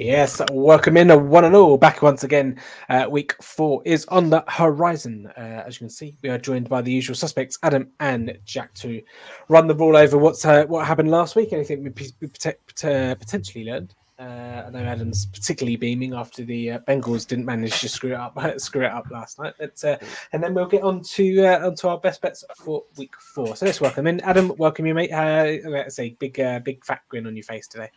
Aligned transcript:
Yes, 0.00 0.40
welcome 0.50 0.96
in, 0.96 1.28
one 1.28 1.44
and 1.44 1.54
all. 1.54 1.76
Back 1.76 2.00
once 2.00 2.24
again. 2.24 2.58
Uh, 2.88 3.06
week 3.10 3.34
four 3.42 3.82
is 3.84 4.06
on 4.06 4.30
the 4.30 4.42
horizon. 4.48 5.30
Uh, 5.36 5.62
as 5.66 5.74
you 5.74 5.80
can 5.80 5.90
see, 5.90 6.16
we 6.22 6.30
are 6.30 6.38
joined 6.38 6.70
by 6.70 6.80
the 6.80 6.90
usual 6.90 7.14
suspects, 7.14 7.58
Adam 7.62 7.90
and 8.00 8.38
Jack, 8.46 8.72
to 8.76 9.02
run 9.50 9.66
the 9.66 9.74
ball 9.74 9.98
over 9.98 10.16
what's 10.16 10.42
uh, 10.46 10.64
what 10.64 10.86
happened 10.86 11.10
last 11.10 11.36
week. 11.36 11.52
Anything 11.52 11.84
we, 11.84 11.92
we 12.18 12.28
potentially 12.28 13.64
learned. 13.64 13.94
Uh, 14.18 14.64
I 14.66 14.70
know 14.70 14.78
Adam's 14.78 15.26
particularly 15.26 15.76
beaming 15.76 16.14
after 16.14 16.44
the 16.44 16.72
uh, 16.72 16.78
Bengals 16.88 17.26
didn't 17.26 17.44
manage 17.44 17.78
to 17.80 17.88
screw 17.90 18.12
it 18.12 18.20
up, 18.20 18.38
screw 18.58 18.86
it 18.86 18.92
up 18.92 19.10
last 19.10 19.38
night. 19.38 19.52
But, 19.58 19.84
uh, 19.84 19.98
and 20.32 20.42
then 20.42 20.54
we'll 20.54 20.64
get 20.64 20.82
on 20.82 21.02
to 21.02 21.44
uh, 21.44 21.66
onto 21.66 21.88
our 21.88 21.98
best 21.98 22.22
bets 22.22 22.42
for 22.56 22.84
week 22.96 23.14
four. 23.34 23.54
So 23.54 23.66
let's 23.66 23.82
welcome 23.82 24.06
in 24.06 24.20
Adam. 24.20 24.54
Welcome 24.56 24.86
you, 24.86 24.94
mate. 24.94 25.12
Uh, 25.12 25.58
let's 25.68 25.96
say 25.96 26.16
big, 26.18 26.40
uh, 26.40 26.60
big 26.60 26.82
fat 26.86 27.02
grin 27.10 27.26
on 27.26 27.36
your 27.36 27.44
face 27.44 27.68
today. 27.68 27.90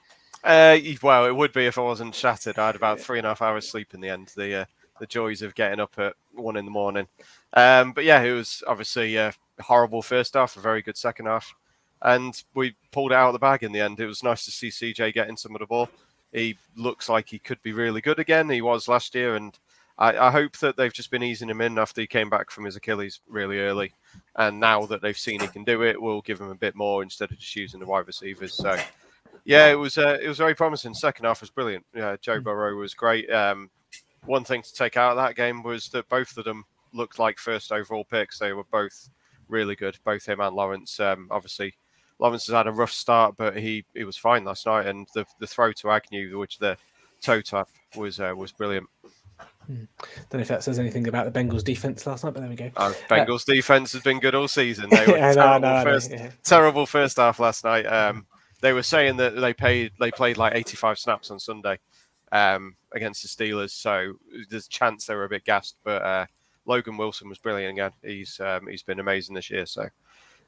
Uh, 0.44 0.78
well, 1.02 1.26
it 1.26 1.36
would 1.36 1.54
be 1.54 1.66
if 1.66 1.78
I 1.78 1.82
wasn't 1.82 2.16
shattered. 2.16 2.60
I 2.60 2.68
had 2.68 2.76
about 2.76 3.00
three 3.00 3.18
and 3.18 3.26
a 3.26 3.30
half 3.30 3.42
hours 3.42 3.70
sleep 3.70 3.94
in 3.94 4.02
the 4.02 4.10
end. 4.10 4.32
The 4.36 4.62
uh, 4.62 4.66
the 5.00 5.08
joys 5.08 5.42
of 5.42 5.56
getting 5.56 5.80
up 5.80 5.94
at 5.98 6.16
one 6.34 6.58
in 6.58 6.66
the 6.66 6.72
morning. 6.72 7.08
Um, 7.54 7.94
but 7.94 8.04
yeah, 8.04 8.22
it 8.22 8.34
was 8.34 8.64
obviously 8.68 9.16
a 9.16 9.34
horrible 9.60 10.02
first 10.02 10.34
half, 10.34 10.56
a 10.58 10.62
very 10.62 10.82
good 10.82 10.98
second 10.98 11.28
half, 11.28 11.54
and 12.02 12.42
we 12.54 12.76
pulled 12.92 13.12
it 13.12 13.16
out 13.16 13.28
of 13.28 13.34
the 13.34 13.40
bag 13.40 13.64
in 13.64 13.72
the 13.72 13.82
end. 13.82 14.00
It 14.00 14.06
was 14.06 14.24
nice 14.24 14.46
to 14.46 14.52
see 14.52 14.70
CJ 14.70 15.14
getting 15.14 15.38
some 15.38 15.56
of 15.56 15.60
the 15.60 15.66
ball. 15.66 15.90
He 16.32 16.58
looks 16.76 17.10
like 17.10 17.30
he 17.30 17.40
could 17.40 17.62
be 17.62 17.74
really 17.74 18.02
good 18.02 18.20
again. 18.20 18.50
He 18.50 18.62
was 18.62 18.88
last 18.88 19.14
year, 19.16 19.36
and 19.36 19.58
I, 19.98 20.18
I 20.18 20.32
hope 20.32 20.58
that 20.58 20.76
they've 20.76 20.94
just 20.94 21.12
been 21.12 21.24
easing 21.24 21.50
him 21.50 21.62
in 21.62 21.78
after 21.78 22.02
he 22.02 22.08
came 22.08 22.30
back 22.30 22.50
from 22.50 22.66
his 22.66 22.76
Achilles 22.76 23.20
really 23.28 23.60
early. 23.60 23.94
And 24.36 24.60
now 24.60 24.86
that 24.88 25.02
they've 25.02 25.18
seen 25.18 25.40
he 25.40 25.48
can 25.48 25.64
do 25.64 25.84
it, 25.84 26.02
we'll 26.02 26.22
give 26.22 26.42
him 26.42 26.50
a 26.50 26.56
bit 26.56 26.76
more 26.76 27.04
instead 27.04 27.32
of 27.32 27.38
just 27.38 27.56
using 27.56 27.80
the 27.80 27.86
wide 27.86 28.08
receivers. 28.08 28.54
So 28.54 28.78
yeah, 29.46 29.70
it 29.70 29.76
was 29.76 29.98
uh, 29.98 30.18
it 30.22 30.28
was 30.28 30.38
very 30.38 30.56
promising. 30.56 30.94
Second 30.94 31.26
half 31.26 31.42
was 31.42 31.50
brilliant. 31.50 31.86
Yeah, 31.94 32.16
Joe 32.22 32.38
hmm. 32.38 32.44
Burrow 32.44 32.76
was 32.76 32.94
great. 32.94 33.30
Um, 33.30 33.70
one 34.26 34.44
thing 34.44 34.62
to 34.62 34.74
take 34.74 34.98
out 34.98 35.12
of 35.12 35.18
that 35.18 35.36
game 35.36 35.64
was 35.64 35.90
that 35.90 36.08
both 36.10 36.38
of 36.38 36.46
them 36.46 36.64
looked 36.94 37.20
like 37.20 37.38
first 37.38 37.72
overall 37.72 38.06
picks. 38.06 38.40
They 38.40 38.54
were 38.54 38.64
both 38.72 39.10
really 39.50 39.76
good, 39.76 39.98
both 40.06 40.26
him 40.26 40.40
and 40.40 40.56
Lawrence. 40.56 41.00
Um, 41.00 41.28
obviously, 41.30 41.74
Lawrence 42.20 42.48
has 42.48 42.56
had 42.56 42.68
a 42.68 42.72
rough 42.72 42.92
start, 42.92 43.36
but 43.38 43.58
he 43.58 43.86
he 43.94 44.04
was 44.04 44.18
fine 44.18 44.46
last 44.46 44.66
night. 44.66 44.86
And 44.86 45.08
the 45.14 45.26
the 45.40 45.48
throw 45.48 45.72
to 45.74 45.92
Agnew, 45.92 46.40
which 46.40 46.58
the 46.58 46.78
toe 47.22 47.42
tap 47.42 47.68
was 47.96 48.20
uh, 48.20 48.34
was 48.36 48.52
brilliant. 48.52 48.88
Hmm. 49.68 49.86
Don't 50.30 50.34
know 50.34 50.40
if 50.40 50.48
that 50.50 50.64
says 50.64 50.78
anything 50.78 51.08
about 51.08 51.32
the 51.32 51.40
Bengals 51.40 51.64
defense 51.64 52.06
last 52.06 52.24
night, 52.24 52.34
but 52.34 52.42
there 52.42 52.50
we 52.50 52.56
go. 52.56 52.70
Uh, 52.76 52.94
Bengals 53.10 53.50
uh, 53.50 53.54
defense 53.54 53.94
has 53.94 54.02
been 54.02 54.20
good 54.20 54.36
all 54.36 54.48
season. 54.48 54.90
They 54.90 55.06
were 55.06 55.18
yeah, 55.18 55.34
terrible, 55.34 55.60
no, 55.62 55.78
no, 55.78 55.84
first, 55.84 56.12
yeah. 56.12 56.32
terrible 56.44 56.86
first 56.86 57.18
half 57.18 57.40
last 57.40 57.64
night. 57.64 57.86
Um, 57.86 58.26
they 58.64 58.72
were 58.72 58.82
saying 58.82 59.18
that 59.18 59.36
they 59.36 59.54
paid 59.54 59.92
they 60.00 60.10
played 60.10 60.38
like 60.38 60.56
85 60.56 60.98
snaps 60.98 61.30
on 61.30 61.40
Sunday 61.40 61.80
um, 62.32 62.78
against 62.94 63.22
the 63.22 63.28
Steelers, 63.28 63.72
so 63.72 64.14
there's 64.50 64.68
a 64.68 64.70
chance 64.70 65.06
they 65.06 65.16
were 65.16 65.26
a 65.26 65.30
bit 65.30 65.44
gassed. 65.44 65.76
But 65.84 66.02
uh, 66.02 66.26
Logan 66.66 66.96
Wilson 66.96 67.28
was 67.28 67.38
brilliant 67.38 67.74
again. 67.74 67.92
He's 68.02 68.40
um, 68.40 68.68
he's 68.68 68.82
been 68.82 69.02
amazing 69.02 69.36
this 69.36 69.52
year. 69.52 69.66
So 69.66 69.90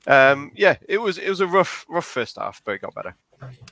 um, 0.07 0.53
yeah, 0.55 0.77
it 0.87 0.97
was 0.97 1.17
it 1.17 1.27
was 1.27 1.41
a 1.41 1.47
rough 1.47 1.85
rough 1.89 2.05
first 2.05 2.37
half, 2.37 2.61
but 2.63 2.71
it 2.71 2.81
got 2.81 2.95
better. 2.95 3.15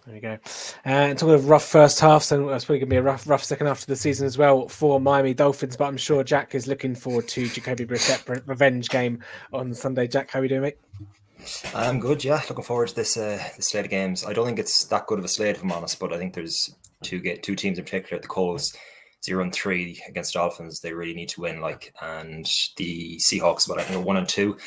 There 0.05 0.16
you 0.16 0.19
go. 0.19 0.33
Uh, 0.33 0.89
and 0.89 1.17
talking 1.17 1.35
of 1.35 1.47
rough 1.47 1.63
first 1.63 2.02
half, 2.02 2.22
so 2.22 2.50
it's 2.50 2.66
probably 2.66 2.80
going 2.80 2.89
to 2.89 2.94
be 2.94 2.97
a 2.97 3.02
rough, 3.02 3.25
rough 3.30 3.45
second 3.45 3.67
half 3.67 3.80
of 3.80 3.85
the 3.85 3.95
season 3.95 4.28
as 4.28 4.38
well 4.38 4.67
for 4.67 5.00
Miami 5.00 5.33
Dolphins. 5.33 5.78
But 5.78 5.85
I'm 5.85 5.95
sure 5.95 6.22
Jack 6.22 6.53
is 6.53 6.67
looking 6.67 6.95
forward 6.95 7.30
to 7.30 7.47
Jacoby 7.47 7.85
Brissett 7.85 8.45
revenge 8.45 8.89
game 8.89 9.23
on 9.53 9.73
Sunday. 9.73 10.05
Jack, 10.05 10.31
how 10.31 10.39
are 10.39 10.44
you 10.44 10.50
doing, 10.50 10.63
mate? 10.63 10.78
I'm 11.73 11.99
good, 11.99 12.23
yeah. 12.23 12.41
Looking 12.49 12.63
forward 12.63 12.89
to 12.89 12.95
this 12.95 13.17
uh, 13.17 13.40
slate 13.59 13.85
of 13.85 13.91
games. 13.91 14.25
I 14.25 14.34
don't 14.34 14.45
think 14.45 14.59
it's 14.59 14.85
that 14.85 15.07
good 15.07 15.19
of 15.19 15.25
a 15.25 15.28
slate, 15.28 15.56
if 15.56 15.63
I'm 15.63 15.72
honest, 15.72 16.00
but 16.00 16.13
I 16.13 16.17
think 16.17 16.34
there's 16.34 16.73
two 17.01 17.19
get 17.19 17.44
two 17.44 17.56
teams 17.56 17.78
in 17.78 17.84
particular. 17.84 18.22
The 18.22 18.28
Colts 18.28 18.75
zero 19.23 19.44
and 19.44 19.53
three 19.53 20.01
against 20.07 20.34
Dolphins. 20.34 20.81
They 20.81 20.94
really 20.94 21.13
need 21.13 21.29
to 21.29 21.41
win, 21.41 21.62
like, 21.62 21.94
and 22.01 22.50
the 22.78 23.19
Seahawks, 23.19 23.67
but 23.67 23.79
I 23.79 23.84
think 23.84 24.06
one 24.06 24.17
and 24.17 24.28
two. 24.28 24.57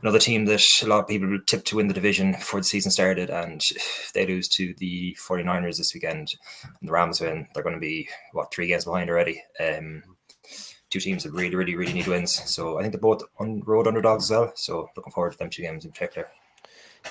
Another 0.00 0.18
team 0.18 0.44
that 0.46 0.64
a 0.82 0.86
lot 0.86 1.00
of 1.00 1.08
people 1.08 1.38
tipped 1.46 1.66
to 1.68 1.76
win 1.76 1.88
the 1.88 1.94
division 1.94 2.32
before 2.32 2.60
the 2.60 2.64
season 2.64 2.90
started, 2.90 3.30
and 3.30 3.60
if 3.74 4.10
they 4.14 4.26
lose 4.26 4.48
to 4.48 4.74
the 4.78 5.16
49ers 5.28 5.76
this 5.76 5.92
weekend 5.92 6.34
and 6.62 6.88
the 6.88 6.92
Rams 6.92 7.20
win, 7.20 7.48
they're 7.52 7.62
going 7.62 7.74
to 7.74 7.80
be 7.80 8.08
what 8.32 8.52
three 8.52 8.68
games 8.68 8.84
behind 8.84 9.10
already. 9.10 9.42
Um, 9.60 10.02
two 10.90 11.00
teams 11.00 11.24
that 11.24 11.32
really, 11.32 11.54
really, 11.54 11.76
really 11.76 11.92
need 11.92 12.06
wins. 12.06 12.32
So 12.50 12.78
I 12.78 12.82
think 12.82 12.92
they're 12.92 13.00
both 13.00 13.22
on 13.38 13.60
road 13.66 13.86
underdogs 13.86 14.24
as 14.24 14.30
well. 14.30 14.52
So 14.54 14.88
looking 14.96 15.12
forward 15.12 15.32
to 15.32 15.38
them 15.38 15.50
two 15.50 15.62
games 15.62 15.84
in 15.84 15.92
particular. 15.92 16.28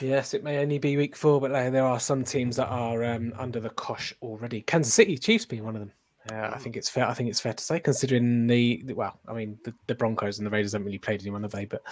Yes, 0.02 0.34
it 0.34 0.44
may 0.44 0.60
only 0.60 0.80
be 0.80 0.98
week 0.98 1.16
four, 1.16 1.40
but 1.42 1.52
like, 1.52 1.72
there 1.72 1.86
are 1.86 2.00
some 2.00 2.24
teams 2.24 2.58
that 2.58 2.68
are 2.68 3.04
um, 3.04 3.34
under 3.38 3.60
the 3.60 3.70
cosh 3.70 4.14
already. 4.22 4.62
Kansas 4.62 4.94
City 4.94 5.18
Chiefs 5.18 5.46
being 5.46 5.64
one 5.64 5.76
of 5.76 5.80
them. 5.80 5.92
Uh, 6.32 6.52
I 6.54 6.58
think 6.58 6.76
it's 6.76 6.90
fair. 6.90 7.08
I 7.08 7.14
think 7.14 7.30
it's 7.30 7.40
fair 7.40 7.54
to 7.54 7.64
say, 7.64 7.80
considering 7.80 8.48
the 8.48 8.84
well, 8.96 9.20
I 9.28 9.34
mean, 9.34 9.58
the, 9.64 9.74
the 9.88 9.96
Broncos 9.96 10.38
and 10.38 10.46
the 10.46 10.52
Raiders 10.52 10.74
haven't 10.74 10.86
really 10.86 10.98
played 10.98 11.22
anyone, 11.22 11.44
have 11.44 11.52
they? 11.52 11.66
But 11.66 11.84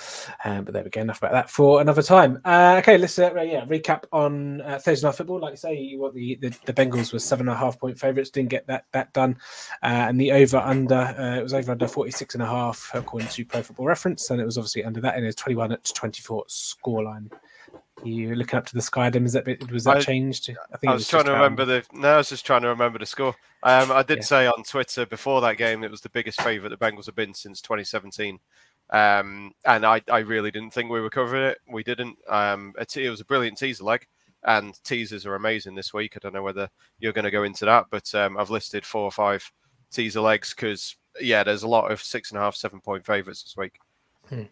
um, 0.44 0.66
but 0.66 0.73
there 0.73 0.84
we 0.84 0.90
go. 0.90 1.01
Enough 1.01 1.19
about 1.19 1.31
that 1.31 1.50
for 1.50 1.81
another 1.81 2.01
time. 2.01 2.41
Uh, 2.44 2.78
okay, 2.79 2.97
let's 2.97 3.18
uh, 3.18 3.34
yeah 3.41 3.66
recap 3.66 4.03
on 4.12 4.62
uh, 4.62 4.79
Thursday 4.79 5.07
night 5.07 5.16
football. 5.16 5.40
Like 5.40 5.53
I 5.53 5.56
say, 5.56 5.94
what 5.96 6.13
the, 6.13 6.35
the, 6.35 6.57
the 6.66 6.73
Bengals 6.73 7.13
were 7.13 7.19
seven 7.19 7.47
and 7.47 7.56
a 7.56 7.59
half 7.59 7.79
point 7.79 8.00
favourites, 8.00 8.29
didn't 8.29 8.50
get 8.50 8.68
that 8.68 8.85
that 8.91 9.13
done, 9.13 9.38
uh, 9.84 10.07
and 10.09 10.19
the 10.19 10.31
over 10.31 10.57
under 10.57 10.96
uh, 10.96 11.38
it 11.38 11.44
was 11.44 11.53
over 11.53 11.72
under 11.72 11.88
46 11.88 12.35
and 12.35 12.44
a 12.44 12.47
half 12.47 12.91
according 12.94 13.29
to 13.29 13.46
Pro 13.46 13.62
Football 13.62 13.88
Reference, 13.88 14.29
and 14.29 14.41
it 14.41 14.46
was 14.46 14.57
obviously 14.57 14.84
under 14.84 15.02
that 15.02 15.17
in 15.17 15.25
a 15.25 15.34
21 15.34 15.69
to 15.69 15.94
24 15.94 16.46
scoreline 16.47 17.31
you 18.03 18.35
looking 18.35 18.57
up 18.57 18.66
to 18.67 18.73
the 18.73 18.81
sky? 18.81 19.09
Then 19.09 19.23
was 19.23 19.33
that 19.33 19.45
was 19.72 19.85
that 19.85 19.97
I, 19.97 20.01
changed? 20.01 20.50
I 20.73 20.78
think 20.78 20.89
I 20.89 20.94
was, 20.94 21.01
was 21.01 21.07
trying 21.07 21.25
to 21.25 21.31
remember 21.31 21.63
um, 21.63 21.67
the. 21.67 21.83
No, 21.94 22.13
I 22.16 22.17
was 22.17 22.29
just 22.29 22.45
trying 22.45 22.61
to 22.63 22.67
remember 22.67 23.00
the 23.00 23.06
score. 23.06 23.35
Um, 23.63 23.91
I 23.91 24.03
did 24.03 24.17
yeah. 24.17 24.23
say 24.23 24.47
on 24.47 24.63
Twitter 24.63 25.06
before 25.06 25.41
that 25.41 25.57
game 25.57 25.83
it 25.83 25.91
was 25.91 26.01
the 26.01 26.09
biggest 26.09 26.41
favourite 26.41 26.69
the 26.69 26.85
Bengals 26.85 27.05
have 27.05 27.16
been 27.16 27.34
since 27.34 27.61
2017, 27.61 28.39
um, 28.91 29.53
and 29.66 29.85
I, 29.85 30.01
I 30.11 30.19
really 30.19 30.51
didn't 30.51 30.72
think 30.72 30.89
we 30.89 31.01
were 31.01 31.09
covering 31.09 31.44
it. 31.44 31.59
We 31.67 31.84
didn't. 31.84 32.17
Um, 32.28 32.73
it, 32.79 32.95
it 32.97 33.09
was 33.09 33.22
a 33.22 33.25
brilliant 33.25 33.57
teaser 33.57 33.84
leg, 33.84 34.05
and 34.44 34.78
teasers 34.84 35.25
are 35.25 35.35
amazing 35.35 35.75
this 35.75 35.94
week. 35.94 36.13
I 36.16 36.19
don't 36.22 36.34
know 36.34 36.44
whether 36.44 36.69
you're 37.00 37.13
going 37.13 37.25
to 37.25 37.31
go 37.31 37.44
into 37.44 37.66
that, 37.66 37.85
but 37.89 38.13
um, 38.13 38.38
I've 38.38 38.50
listed 38.50 38.85
four 38.85 39.03
or 39.03 39.11
five 39.11 39.50
teaser 39.91 40.22
legs 40.22 40.53
because 40.53 40.95
yeah, 41.22 41.44
there's 41.44 41.63
a 41.63 41.67
lot 41.67 41.91
of 41.91 42.01
six 42.01 42.31
and 42.31 42.38
a 42.38 42.41
half, 42.41 42.55
seven 42.55 42.79
point 42.81 43.05
favourites 43.05 43.44
this 43.44 43.57
week. 43.57 43.79
Hmm. 44.29 44.43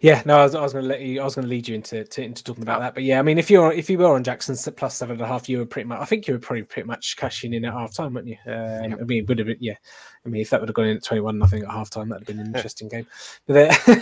Yeah, 0.00 0.22
no, 0.24 0.38
I 0.38 0.44
was, 0.44 0.54
I 0.54 0.62
was 0.62 0.72
going 0.72 0.84
to 0.84 0.88
let 0.88 1.02
you. 1.02 1.20
I 1.20 1.24
was 1.24 1.34
going 1.34 1.44
to 1.44 1.50
lead 1.50 1.68
you 1.68 1.74
into 1.74 2.04
to, 2.04 2.22
into 2.22 2.42
talking 2.42 2.62
about 2.62 2.80
that. 2.80 2.94
But 2.94 3.02
yeah, 3.02 3.18
I 3.18 3.22
mean, 3.22 3.38
if 3.38 3.50
you're 3.50 3.72
if 3.72 3.90
you 3.90 3.98
were 3.98 4.14
on 4.14 4.24
Jackson's 4.24 4.66
plus 4.76 4.94
seven 4.94 5.16
and 5.16 5.22
a 5.22 5.26
half, 5.26 5.48
you 5.48 5.58
were 5.58 5.66
pretty 5.66 5.86
much. 5.86 6.00
I 6.00 6.06
think 6.06 6.26
you 6.26 6.34
were 6.34 6.40
probably 6.40 6.62
pretty 6.62 6.86
much 6.86 7.16
cashing 7.16 7.52
in 7.52 7.64
at 7.66 7.74
half 7.74 7.94
time, 7.94 8.14
weren't 8.14 8.28
you? 8.28 8.36
Um, 8.46 8.52
yeah. 8.52 8.96
I 9.00 9.04
mean, 9.04 9.26
would 9.26 9.38
have 9.38 9.46
been. 9.46 9.58
Yeah, 9.60 9.74
I 10.24 10.28
mean, 10.30 10.40
if 10.40 10.50
that 10.50 10.60
would 10.60 10.68
have 10.70 10.74
gone 10.74 10.86
in 10.86 10.96
at 10.96 11.04
twenty 11.04 11.20
one, 11.20 11.38
nothing 11.38 11.62
at 11.62 11.70
half 11.70 11.90
time, 11.90 12.08
that'd 12.08 12.26
have 12.26 12.36
been 12.36 12.44
an 12.44 12.54
interesting 12.54 12.88
game. 12.88 13.06
But 13.46 13.54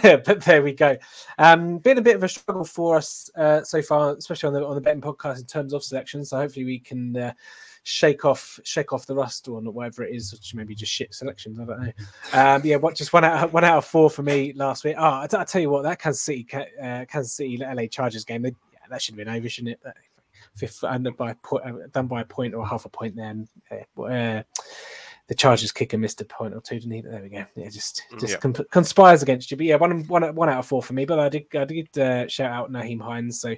there, 0.03 0.19
but 0.25 0.43
there 0.43 0.63
we 0.63 0.73
go. 0.73 0.97
Um, 1.39 1.79
been 1.79 1.99
a 1.99 2.03
bit 2.03 2.17
of 2.17 2.23
a 2.23 2.29
struggle 2.29 2.65
for 2.65 2.97
us 2.97 3.29
uh, 3.37 3.63
so 3.63 3.83
far, 3.83 4.15
especially 4.15 4.49
on 4.49 4.55
the 4.55 4.65
on 4.65 4.75
the 4.77 4.81
betting 4.81 5.01
podcast 5.01 5.39
in 5.39 5.47
terms 5.47 5.73
of 5.73 5.83
selections. 5.83 6.31
So 6.31 6.37
hopefully 6.37 6.65
we 6.65 6.79
can. 6.79 7.17
Uh, 7.17 7.33
shake 7.89 8.25
off 8.25 8.59
shake 8.65 8.93
off 8.93 9.07
the 9.07 9.15
rust 9.15 9.47
or 9.47 9.61
whatever 9.61 10.03
it 10.03 10.13
is, 10.13 10.33
which 10.33 10.55
maybe 10.57 10.75
just 10.75 10.93
shit 10.93 11.15
selections. 11.15 11.61
I 11.61 11.65
don't 11.65 11.81
know. 11.81 11.93
Um, 12.33 12.63
yeah, 12.65 12.77
what 12.77 12.97
just 12.97 13.13
one 13.13 13.25
out 13.25 13.53
one 13.53 13.63
out 13.63 13.79
of 13.79 13.85
four 13.85 14.11
for 14.11 14.25
me 14.25 14.53
last 14.55 14.83
week. 14.83 14.97
Oh, 14.99 15.05
I, 15.05 15.29
I 15.33 15.45
tell 15.45 15.63
you 15.63 15.71
what, 15.71 15.85
that 15.85 16.01
Kansas 16.01 16.21
City 16.21 16.45
uh, 16.53 17.05
Kansas 17.05 17.33
City 17.33 17.59
LA 17.59 17.87
Chargers 17.87 18.25
game, 18.25 18.43
they, 18.43 18.49
yeah, 18.73 18.79
that 18.91 19.01
should 19.01 19.17
have 19.17 19.25
been 19.25 19.33
over, 19.33 19.49
shouldn't 19.49 19.79
it? 19.85 19.95
Fifth 20.57 20.83
under 20.83 21.13
by 21.13 21.35
point, 21.45 21.65
uh, 21.65 21.87
done 21.93 22.09
by 22.09 22.23
a 22.23 22.25
point 22.25 22.55
or 22.55 22.67
half 22.67 22.87
a 22.87 22.89
point. 22.89 23.15
Then 23.15 23.47
uh, 23.71 24.03
uh 24.03 24.43
the 25.29 25.35
Chargers 25.35 25.73
kicker 25.73 25.99
missed 25.99 26.21
a 26.21 26.25
point 26.25 26.55
or 26.55 26.61
two, 26.61 26.77
didn't 26.79 26.93
he? 26.93 27.01
There 27.01 27.21
we 27.21 27.29
go. 27.29 27.45
Yeah, 27.57 27.69
just 27.69 28.03
mm, 28.13 28.21
just 28.21 28.39
yeah. 28.45 28.63
conspires 28.71 29.23
against 29.23 29.51
you. 29.51 29.57
But 29.57 29.67
yeah, 29.67 29.77
one, 29.77 30.07
one, 30.07 30.35
one 30.35 30.49
out 30.49 30.61
of 30.61 30.67
four 30.67 30.83
for 30.83 30.93
me. 30.93 31.05
But 31.05 31.19
I 31.19 31.29
did 31.29 31.47
I 31.55 31.65
did 31.65 31.99
uh, 31.99 32.29
shout 32.29 32.53
out 32.53 32.71
Nyheim 32.71 33.01
Hines, 33.01 33.41
so 33.41 33.55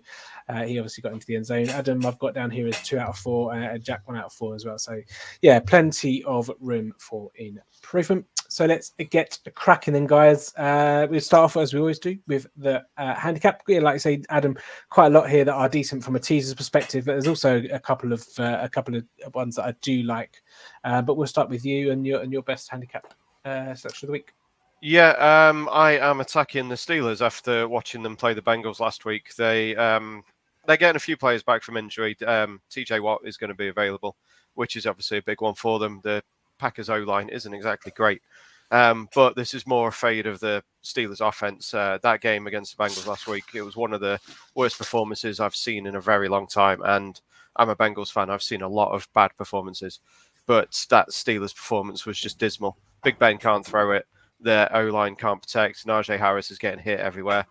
uh, 0.49 0.63
he 0.63 0.79
obviously 0.79 1.03
got 1.03 1.13
into 1.13 1.27
the 1.27 1.37
end 1.37 1.47
zone. 1.47 1.69
Adam, 1.69 2.05
I've 2.07 2.19
got 2.19 2.35
down 2.35 2.51
here 2.51 2.67
is 2.67 2.81
two 2.83 2.99
out 2.99 3.11
of 3.11 3.19
four, 3.19 3.55
uh, 3.55 3.77
Jack 3.79 4.07
one 4.07 4.17
out 4.17 4.27
of 4.27 4.33
four 4.33 4.55
as 4.55 4.65
well. 4.65 4.79
So 4.79 5.01
yeah, 5.43 5.61
plenty 5.61 6.25
of 6.25 6.51
room 6.61 6.95
for 6.99 7.31
improvement. 7.37 8.25
So 8.51 8.65
let's 8.65 8.95
get 9.11 9.39
cracking 9.55 9.93
then, 9.93 10.07
guys. 10.07 10.55
Uh, 10.57 11.07
we'll 11.11 11.21
start 11.21 11.45
off 11.45 11.57
as 11.59 11.75
we 11.75 11.81
always 11.81 11.99
do 11.99 12.19
with 12.27 12.47
the 12.57 12.83
uh, 12.97 13.15
handicap. 13.15 13.63
Yeah, 13.69 13.81
like 13.81 13.97
I 13.97 13.99
say, 13.99 14.23
Adam, 14.31 14.57
quite 14.89 15.09
a 15.09 15.11
lot 15.11 15.29
here 15.29 15.45
that 15.45 15.53
are 15.53 15.69
decent 15.69 16.03
from 16.03 16.17
a 16.17 16.19
teaser's 16.19 16.55
perspective. 16.55 17.05
But 17.05 17.13
there's 17.13 17.29
also 17.29 17.63
a 17.71 17.79
couple 17.79 18.13
of 18.13 18.27
uh, 18.39 18.59
a 18.63 18.69
couple 18.69 18.97
of 18.97 19.05
ones 19.35 19.57
that 19.57 19.67
I 19.67 19.75
do 19.83 20.03
like. 20.03 20.43
Uh, 20.83 21.03
but 21.03 21.19
we'll 21.19 21.27
start 21.27 21.51
with 21.51 21.67
you 21.67 21.93
and 21.93 22.07
your 22.07 22.23
and 22.23 22.33
your 22.33 22.43
best 22.43 22.71
handicap 22.71 23.13
uh, 23.45 23.75
selection 23.75 24.07
of 24.07 24.09
the 24.09 24.13
week. 24.13 24.33
Yeah, 24.81 25.11
um, 25.11 25.69
I 25.71 25.99
am 25.99 26.21
attacking 26.21 26.69
the 26.69 26.77
Steelers 26.77 27.21
after 27.21 27.69
watching 27.69 28.03
them 28.03 28.17
play 28.17 28.33
the 28.33 28.41
Bengals 28.41 28.81
last 28.81 29.05
week. 29.05 29.35
They 29.35 29.77
um, 29.77 30.23
they're 30.67 30.79
getting 30.79 30.97
a 30.97 31.01
few 31.01 31.19
players 31.19 31.43
back 31.43 31.63
from 31.63 31.77
injury. 31.77 32.17
Um, 32.27 32.63
TJ 32.71 33.03
Watt 33.03 33.21
is 33.25 33.37
going 33.37 33.49
to 33.49 33.55
be 33.55 33.69
available, 33.69 34.17
which 34.55 34.75
is 34.75 34.87
obviously 34.87 35.19
a 35.19 35.23
big 35.23 35.43
one 35.43 35.55
for 35.55 35.79
them. 35.79 36.01
The 36.03 36.23
Packers 36.59 36.91
O 36.91 36.99
line 36.99 37.29
isn't 37.29 37.55
exactly 37.55 37.93
great. 37.95 38.23
Um, 38.71 39.09
but 39.15 39.35
this 39.35 39.55
is 39.55 39.67
more 39.67 39.89
a 39.89 39.93
fade 39.93 40.27
of 40.27 40.41
the 40.41 40.63
Steelers 40.85 41.27
offense. 41.27 41.73
Uh, 41.73 41.99
that 42.03 42.21
game 42.21 42.47
against 42.47 42.77
the 42.77 42.85
Bengals 42.85 43.07
last 43.07 43.27
week, 43.27 43.45
it 43.55 43.63
was 43.63 43.77
one 43.77 43.95
of 43.95 44.01
the 44.01 44.21
worst 44.55 44.77
performances 44.77 45.41
I've 45.41 45.57
seen 45.57 45.87
in 45.87 45.95
a 45.97 46.01
very 46.01 46.29
long 46.29 46.47
time. 46.47 46.83
And 46.85 47.19
I'm 47.57 47.71
a 47.71 47.77
Bengals 47.77 48.13
fan. 48.13 48.29
I've 48.29 48.43
seen 48.43 48.61
a 48.61 48.69
lot 48.69 48.93
of 48.93 49.09
bad 49.15 49.31
performances. 49.39 50.01
but 50.47 50.87
that 50.91 51.11
Steelers 51.11 51.55
performance 51.55 52.05
was 52.07 52.19
just 52.19 52.39
dismal. 52.39 52.77
Big 53.05 53.19
Ben 53.19 53.39
can't 53.39 53.65
throw 53.65 53.93
it. 53.93 54.07
Their 54.41 54.75
O 54.75 54.87
line 54.87 55.15
can't 55.15 55.43
protect. 55.43 55.87
Najee 55.87 56.19
Harris 56.19 56.51
is 56.51 56.59
getting 56.59 56.79
hit 56.79 57.01
everywhere. 57.01 57.47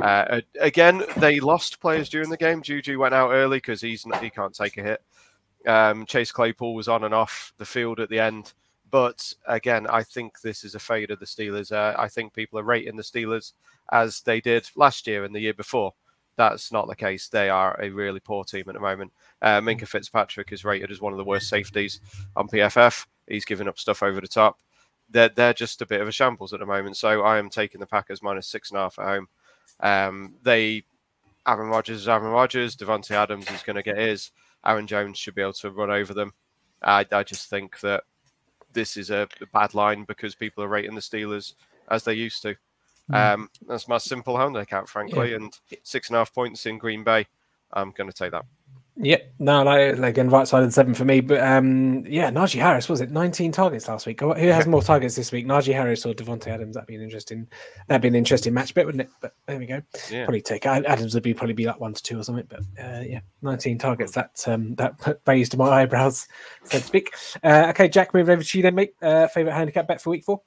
Uh, 0.00 0.40
again, 0.60 1.02
they 1.18 1.38
lost 1.40 1.80
players 1.80 2.08
during 2.08 2.30
the 2.30 2.36
game. 2.36 2.62
Juju 2.62 2.98
went 2.98 3.14
out 3.14 3.30
early 3.30 3.58
because 3.58 3.80
he's 3.80 4.06
not, 4.06 4.22
he 4.22 4.30
can't 4.30 4.54
take 4.54 4.76
a 4.78 4.82
hit. 4.82 5.02
Um, 5.66 6.06
Chase 6.06 6.32
Claypool 6.32 6.74
was 6.74 6.88
on 6.88 7.04
and 7.04 7.14
off 7.14 7.52
the 7.58 7.66
field 7.66 8.00
at 8.00 8.08
the 8.08 8.18
end. 8.18 8.52
But 8.90 9.32
again, 9.46 9.86
I 9.86 10.02
think 10.02 10.40
this 10.40 10.64
is 10.64 10.74
a 10.74 10.80
fade 10.80 11.10
of 11.10 11.20
the 11.20 11.26
Steelers. 11.26 11.70
Uh, 11.70 11.94
I 11.98 12.08
think 12.08 12.32
people 12.32 12.58
are 12.58 12.64
rating 12.64 12.96
the 12.96 13.02
Steelers 13.02 13.52
as 13.92 14.20
they 14.22 14.40
did 14.40 14.68
last 14.74 15.06
year 15.06 15.24
and 15.24 15.34
the 15.34 15.40
year 15.40 15.54
before. 15.54 15.94
That's 16.36 16.72
not 16.72 16.88
the 16.88 16.96
case. 16.96 17.28
They 17.28 17.50
are 17.50 17.78
a 17.80 17.90
really 17.90 18.20
poor 18.20 18.44
team 18.44 18.64
at 18.68 18.74
the 18.74 18.80
moment. 18.80 19.12
Uh, 19.42 19.60
Minkah 19.60 19.86
Fitzpatrick 19.86 20.52
is 20.52 20.64
rated 20.64 20.90
as 20.90 21.00
one 21.00 21.12
of 21.12 21.18
the 21.18 21.24
worst 21.24 21.48
safeties 21.48 22.00
on 22.34 22.48
PFF. 22.48 23.06
He's 23.28 23.44
giving 23.44 23.68
up 23.68 23.78
stuff 23.78 24.02
over 24.02 24.20
the 24.20 24.28
top. 24.28 24.58
They're, 25.10 25.28
they're 25.28 25.52
just 25.52 25.82
a 25.82 25.86
bit 25.86 26.00
of 26.00 26.08
a 26.08 26.12
shambles 26.12 26.52
at 26.52 26.60
the 26.60 26.66
moment. 26.66 26.96
So 26.96 27.22
I 27.22 27.38
am 27.38 27.50
taking 27.50 27.80
the 27.80 27.86
Packers 27.86 28.22
minus 28.22 28.46
six 28.46 28.70
and 28.70 28.78
a 28.78 28.82
half 28.82 28.98
at 28.98 29.06
home. 29.06 29.28
Um, 29.80 30.34
they, 30.42 30.84
Aaron 31.46 31.68
Rodgers 31.68 32.02
is 32.02 32.08
Aaron 32.08 32.32
Rodgers. 32.32 32.76
Davante 32.76 33.12
Adams 33.12 33.50
is 33.50 33.62
going 33.62 33.76
to 33.76 33.82
get 33.82 33.98
his. 33.98 34.30
Aaron 34.64 34.86
Jones 34.86 35.18
should 35.18 35.34
be 35.34 35.42
able 35.42 35.52
to 35.54 35.70
run 35.70 35.90
over 35.90 36.14
them. 36.14 36.32
I, 36.82 37.06
I 37.12 37.22
just 37.22 37.48
think 37.48 37.80
that 37.80 38.04
this 38.72 38.96
is 38.96 39.10
a, 39.10 39.28
a 39.40 39.46
bad 39.52 39.74
line 39.74 40.04
because 40.04 40.34
people 40.34 40.62
are 40.64 40.68
rating 40.68 40.94
the 40.94 41.00
Steelers 41.00 41.54
as 41.90 42.04
they 42.04 42.14
used 42.14 42.42
to. 42.42 42.54
Mm. 43.10 43.34
Um, 43.34 43.50
that's 43.66 43.88
my 43.88 43.98
simple 43.98 44.36
handicap, 44.36 44.88
frankly, 44.88 45.30
yeah. 45.30 45.36
and 45.36 45.58
six 45.82 46.08
and 46.08 46.16
a 46.16 46.20
half 46.20 46.32
points 46.32 46.66
in 46.66 46.78
Green 46.78 47.02
Bay. 47.04 47.26
I'm 47.72 47.90
going 47.92 48.08
to 48.08 48.16
take 48.16 48.32
that. 48.32 48.44
Yep, 48.96 49.34
no, 49.38 49.62
like, 49.62 49.98
again, 49.98 50.28
right 50.28 50.46
side 50.46 50.62
of 50.62 50.68
the 50.68 50.72
seven 50.72 50.92
for 50.92 51.04
me. 51.04 51.20
But 51.20 51.40
um, 51.40 52.04
yeah, 52.06 52.30
Najee 52.30 52.60
Harris 52.60 52.88
was 52.88 53.00
it 53.00 53.10
19 53.10 53.52
targets 53.52 53.88
last 53.88 54.06
week? 54.06 54.20
Who 54.20 54.32
has 54.32 54.66
more 54.66 54.82
targets 54.82 55.16
this 55.16 55.32
week, 55.32 55.46
Najee 55.46 55.72
Harris 55.72 56.04
or 56.04 56.12
Davante 56.12 56.48
Adams? 56.48 56.74
That'd 56.74 56.86
be 56.88 56.96
an 56.96 57.02
interesting, 57.02 57.46
that'd 57.86 58.02
be 58.02 58.08
an 58.08 58.14
interesting 58.14 58.52
match 58.52 58.74
bit, 58.74 58.84
wouldn't 58.84 59.02
it? 59.02 59.10
But 59.20 59.34
there 59.46 59.58
we 59.58 59.66
go. 59.66 59.80
Yeah. 60.10 60.24
Probably 60.24 60.42
take 60.42 60.66
Adams 60.66 61.14
would 61.14 61.22
be 61.22 61.32
probably 61.32 61.54
be 61.54 61.66
like 61.66 61.80
one 61.80 61.94
to 61.94 62.02
two 62.02 62.18
or 62.18 62.24
something. 62.24 62.46
But 62.48 62.60
uh, 62.82 63.00
yeah, 63.00 63.20
19 63.42 63.78
targets 63.78 64.12
that 64.12 64.44
um, 64.46 64.74
that 64.74 65.20
raised 65.26 65.56
my 65.56 65.82
eyebrows, 65.82 66.26
so 66.64 66.78
to 66.78 66.84
speak. 66.84 67.14
Uh, 67.42 67.66
okay, 67.70 67.88
Jack, 67.88 68.12
move 68.12 68.28
over 68.28 68.42
to 68.42 68.58
you 68.58 68.62
then, 68.62 68.74
mate. 68.74 68.94
Uh, 69.00 69.28
favorite 69.28 69.54
handicap 69.54 69.88
bet 69.88 70.02
for 70.02 70.10
week 70.10 70.24
four. 70.24 70.42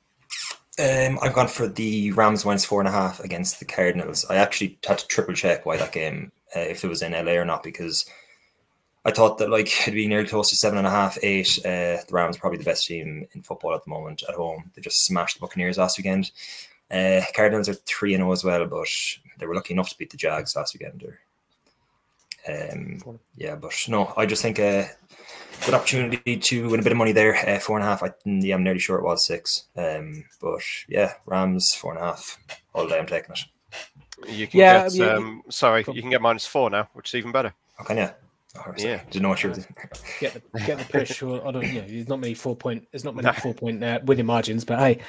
Um, 0.80 1.20
I've 1.22 1.34
gone 1.34 1.48
for 1.48 1.68
the 1.68 2.12
Rams 2.12 2.46
minus 2.46 2.66
four 2.66 2.82
and 2.82 2.88
a 2.88 2.92
half 2.92 3.20
against 3.20 3.60
the 3.60 3.66
Cardinals. 3.66 4.26
I 4.30 4.38
actually 4.38 4.80
had 4.86 4.98
to 4.98 5.08
triple 5.08 5.36
check 5.36 5.66
why 5.66 5.78
that 5.78 5.92
game, 5.92 6.32
uh, 6.56 6.62
if 6.62 6.84
it 6.84 6.88
was 6.88 7.04
in 7.04 7.12
LA 7.12 7.34
or 7.34 7.46
not, 7.46 7.62
because 7.62 8.06
I 9.06 9.12
thought 9.12 9.38
that 9.40 9.50
like 9.50 9.68
it'd 9.82 9.94
be 9.94 10.08
nearly 10.08 10.28
close 10.28 10.50
to 10.50 10.56
seven 10.56 10.78
and 10.78 10.88
a 10.88 10.92
half, 10.92 11.18
eight. 11.24 11.60
Uh, 11.60 12.00
the 12.08 12.12
Rams 12.12 12.38
probably 12.38 12.58
the 12.58 12.64
best 12.64 12.86
team 12.88 13.28
in 13.34 13.42
football 13.42 13.74
at 13.76 13.84
the 13.84 13.90
moment 13.90 14.24
at 14.28 14.36
home. 14.36 14.72
They 14.74 14.82
just 14.82 15.06
smashed 15.06 15.36
the 15.36 15.42
Buccaneers 15.42 15.78
last 15.78 15.98
weekend. 15.98 16.32
Uh, 16.90 17.22
Cardinals 17.36 17.68
are 17.68 17.74
three 17.74 18.14
and 18.14 18.22
zero 18.22 18.30
oh 18.30 18.34
as 18.34 18.44
well, 18.44 18.66
but 18.66 18.88
they 19.40 19.46
were 19.46 19.56
lucky 19.56 19.74
enough 19.74 19.90
to 19.90 19.98
beat 19.98 20.12
the 20.12 20.18
Jags 20.18 20.56
last 20.56 20.74
weekend. 20.74 21.04
Or, 21.04 21.20
um, 22.48 23.20
yeah, 23.36 23.56
but 23.56 23.74
no, 23.88 24.14
I 24.16 24.26
just 24.26 24.42
think 24.42 24.60
a 24.60 24.82
uh, 24.82 24.88
good 25.66 25.74
opportunity 25.74 26.38
to 26.38 26.70
win 26.70 26.80
a 26.80 26.84
bit 26.84 26.92
of 26.92 26.98
money 26.98 27.12
there. 27.12 27.36
Uh, 27.36 27.60
four 27.60 27.78
and 27.78 27.86
a 27.86 27.90
half. 27.90 28.04
I, 28.04 28.12
yeah, 28.26 28.56
I'm 28.56 28.64
nearly 28.64 28.80
sure 28.80 28.98
it 28.98 29.04
was 29.04 29.26
six. 29.26 29.66
Um, 29.76 30.26
but 30.40 30.62
yeah, 30.88 31.14
Rams 31.26 31.74
four 31.74 31.94
and 31.94 32.02
a 32.02 32.06
half 32.06 32.38
all 32.74 32.88
day. 32.88 33.00
I'm 33.00 33.08
taking 33.08 33.36
it. 33.36 34.30
You 34.30 34.48
can 34.48 34.60
yeah, 34.60 34.88
get, 34.88 35.10
um, 35.10 35.44
sorry, 35.50 35.84
you 35.92 36.02
can 36.02 36.12
get 36.12 36.22
minus 36.22 36.46
four 36.46 36.70
now, 36.70 36.88
which 36.94 37.10
is 37.10 37.16
even 37.16 37.32
better. 37.32 37.54
Okay, 37.82 37.96
yeah. 37.96 38.14
Oh, 38.56 38.72
yeah, 38.78 39.02
didn't 39.10 39.24
know 39.24 39.30
what 39.30 39.42
you 39.42 39.50
were 39.50 39.56
get 40.20 40.36
the 40.36 40.60
get 40.60 40.78
the 40.78 40.86
push. 40.86 41.24
Or, 41.24 41.46
I 41.48 41.52
don't, 41.52 41.66
you 41.66 41.82
know, 41.82 41.88
there's 41.88 42.08
not 42.08 42.20
many 42.20 42.36
four 42.36 42.56
point. 42.56 42.88
There's 42.92 43.04
not 43.04 43.16
many 43.16 43.26
no. 43.26 43.34
four 43.34 43.56
point 43.56 43.84
uh, 43.84 44.00
winning 44.04 44.28
margins. 44.28 44.64
But 44.64 44.78
hey, 44.78 45.00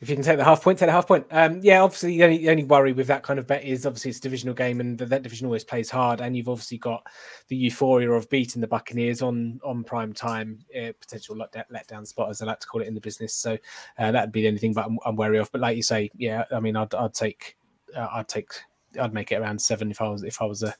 if 0.00 0.08
you 0.08 0.14
can 0.14 0.24
take 0.24 0.36
the 0.38 0.44
half 0.44 0.62
point, 0.62 0.78
take 0.78 0.86
the 0.86 0.92
half 0.92 1.08
point. 1.08 1.26
Um, 1.32 1.58
yeah, 1.64 1.82
obviously 1.82 2.16
the 2.16 2.22
only, 2.22 2.38
the 2.38 2.50
only 2.50 2.62
worry 2.62 2.92
with 2.92 3.08
that 3.08 3.24
kind 3.24 3.40
of 3.40 3.46
bet 3.48 3.64
is 3.64 3.86
obviously 3.86 4.10
it's 4.10 4.20
a 4.20 4.22
divisional 4.22 4.54
game, 4.54 4.78
and 4.78 4.96
that 4.98 5.24
division 5.24 5.46
always 5.46 5.64
plays 5.64 5.90
hard. 5.90 6.20
And 6.20 6.36
you've 6.36 6.48
obviously 6.48 6.78
got 6.78 7.04
the 7.48 7.56
euphoria 7.56 8.08
of 8.12 8.30
beating 8.30 8.60
the 8.60 8.68
Buccaneers 8.68 9.20
on 9.20 9.60
on 9.64 9.82
prime 9.82 10.12
time, 10.12 10.60
uh, 10.76 10.92
potential 11.00 11.36
let, 11.36 11.52
letdown 11.72 12.06
spot 12.06 12.30
as 12.30 12.40
I 12.40 12.46
like 12.46 12.60
to 12.60 12.68
call 12.68 12.82
it 12.82 12.86
in 12.86 12.94
the 12.94 13.00
business. 13.00 13.34
So 13.34 13.58
uh, 13.98 14.12
that'd 14.12 14.30
be 14.30 14.42
the 14.42 14.48
only 14.48 14.60
thing. 14.60 14.74
But 14.74 14.86
I'm, 14.86 15.00
I'm 15.04 15.16
wary 15.16 15.38
of. 15.38 15.50
But 15.50 15.60
like 15.60 15.76
you 15.76 15.82
say, 15.82 16.12
yeah, 16.16 16.44
I 16.52 16.60
mean, 16.60 16.76
I'd, 16.76 16.94
I'd 16.94 17.14
take 17.14 17.56
uh, 17.96 18.06
I'd 18.12 18.28
take 18.28 18.52
I'd 19.00 19.14
make 19.14 19.32
it 19.32 19.36
around 19.36 19.60
seven 19.60 19.90
if 19.90 20.00
I 20.00 20.08
was 20.08 20.22
if 20.22 20.40
I 20.40 20.44
was 20.44 20.62
a 20.62 20.74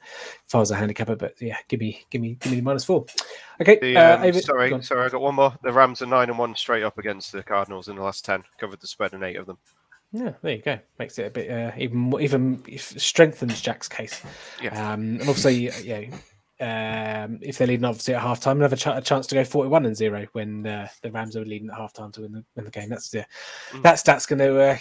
if 0.47 0.55
I 0.55 0.59
was 0.59 0.71
a 0.71 0.77
handicapper. 0.77 1.17
But 1.17 1.41
yeah, 1.41 1.59
give 1.69 1.81
me 1.81 2.05
give 2.11 2.21
me 2.21 2.37
give 2.41 2.53
me 2.53 2.59
the 2.59 2.65
minus 2.65 2.85
four. 2.85 3.07
Okay. 3.61 3.79
The, 3.81 3.97
uh, 3.97 4.27
um, 4.27 4.33
sorry, 4.35 4.83
sorry, 4.83 5.07
I 5.07 5.09
got 5.09 5.21
one 5.21 5.35
more. 5.35 5.55
The 5.63 5.73
Rams 5.73 6.03
are 6.03 6.07
nine 6.07 6.29
and 6.29 6.39
one 6.39 6.55
straight 6.55 6.83
up 6.83 6.99
against 6.99 7.33
the 7.33 7.43
Cardinals 7.43 7.89
in 7.89 7.97
the 7.97 8.03
last 8.03 8.25
ten. 8.25 8.43
Covered 8.59 8.81
the 8.81 8.87
spread 8.87 9.13
in 9.13 9.23
eight 9.23 9.37
of 9.37 9.47
them. 9.47 9.59
Yeah, 10.13 10.33
there 10.43 10.57
you 10.57 10.63
go. 10.63 10.79
Makes 10.99 11.19
it 11.19 11.27
a 11.27 11.31
bit 11.31 11.51
uh, 11.51 11.73
even 11.79 12.13
even 12.21 12.63
strengthens 12.79 13.61
Jack's 13.61 13.89
case. 13.89 14.23
Yeah. 14.63 14.93
Um, 14.93 15.01
and 15.01 15.21
obviously, 15.23 15.71
yeah, 15.83 16.05
um, 16.63 17.39
if 17.43 17.59
they're 17.59 17.67
leading 17.67 17.85
obviously 17.85 18.15
at 18.15 18.23
half 18.23 18.41
time, 18.41 18.61
have 18.61 18.73
a, 18.73 18.77
ch- 18.77 18.87
a, 18.87 19.01
chance 19.01 19.27
to 19.27 19.35
go 19.35 19.43
41 19.43 19.87
and 19.87 19.97
0 19.97 20.27
when 20.33 20.67
uh, 20.67 20.87
the 21.03 21.11
Rams 21.11 21.35
are 21.35 21.45
leading 21.45 21.71
at 21.71 21.77
halftime 21.77 22.13
to 22.13 22.21
win 22.21 22.33
the, 22.33 22.45
win 22.55 22.65
the 22.67 22.71
game. 22.71 22.89
That's 22.89 23.13
yeah, 23.13 23.25
mm. 23.71 23.83
that 23.83 23.99
stat's 23.99 24.27
going 24.27 24.39
to 24.39 24.61
uh, 24.61 24.77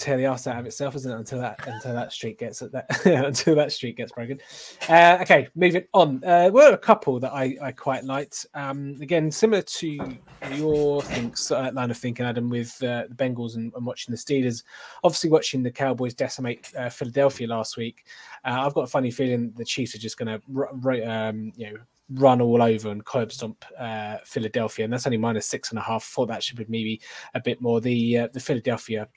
tear 0.00 0.16
the 0.16 0.26
arse 0.26 0.46
out 0.46 0.58
of 0.58 0.66
itself, 0.66 0.96
isn't 0.96 1.10
it? 1.10 1.16
Until 1.16 1.40
that 1.40 1.66
until 1.66 1.94
that 1.94 2.12
streak 2.12 2.38
gets 2.38 2.60
that 2.60 3.06
until 3.06 3.54
that 3.54 3.72
streak 3.72 3.96
gets 3.96 4.12
broken. 4.12 4.40
Uh, 4.88 5.18
okay, 5.20 5.48
moving 5.54 5.84
on. 5.92 6.24
Uh, 6.24 6.50
were 6.52 6.72
a 6.72 6.78
couple 6.78 7.20
that 7.20 7.32
I, 7.32 7.56
I 7.62 7.72
quite 7.72 8.04
liked. 8.04 8.46
Um, 8.54 8.96
again, 9.00 9.30
similar 9.30 9.62
to 9.62 10.18
your 10.54 11.02
thinks 11.02 11.50
uh, 11.50 11.70
line 11.72 11.90
of 11.90 11.98
thinking, 11.98 12.26
Adam, 12.26 12.48
with 12.48 12.82
uh, 12.82 13.04
the 13.08 13.14
Bengals 13.14 13.56
and, 13.56 13.72
and, 13.74 13.86
watching 13.86 14.12
the 14.12 14.18
Steelers. 14.18 14.64
Obviously, 15.04 15.30
watching 15.30 15.62
the 15.62 15.70
Cowboys 15.70 16.14
decimate 16.14 16.72
uh, 16.76 16.88
Philadelphia 16.88 17.46
last 17.46 17.76
week. 17.76 18.06
Uh, 18.44 18.62
I've 18.64 18.74
got 18.74 18.82
a 18.82 18.88
funny 18.88 19.10
feeling 19.10 19.52
the 19.56 19.64
Chiefs 19.64 19.94
are 19.94 19.98
just 19.98 20.18
going 20.18 20.40
to 20.40 20.42
r- 20.56 21.28
um, 21.28 21.52
you 21.56 21.72
know 21.72 21.78
run 22.14 22.40
all 22.40 22.60
over 22.60 22.90
and 22.90 23.04
curb 23.04 23.32
stomp 23.32 23.64
uh, 23.78 24.18
Philadelphia, 24.24 24.84
and 24.84 24.92
that's 24.92 25.06
only 25.06 25.18
minus 25.18 25.46
six 25.46 25.70
and 25.70 25.78
a 25.78 25.82
half. 25.82 26.04
Thought 26.04 26.28
that 26.28 26.42
should 26.42 26.56
be 26.56 26.66
maybe 26.68 27.00
a 27.34 27.40
bit 27.40 27.60
more. 27.60 27.80
The 27.80 28.18
uh, 28.18 28.28
the 28.32 28.40
Philadelphia 28.40 29.08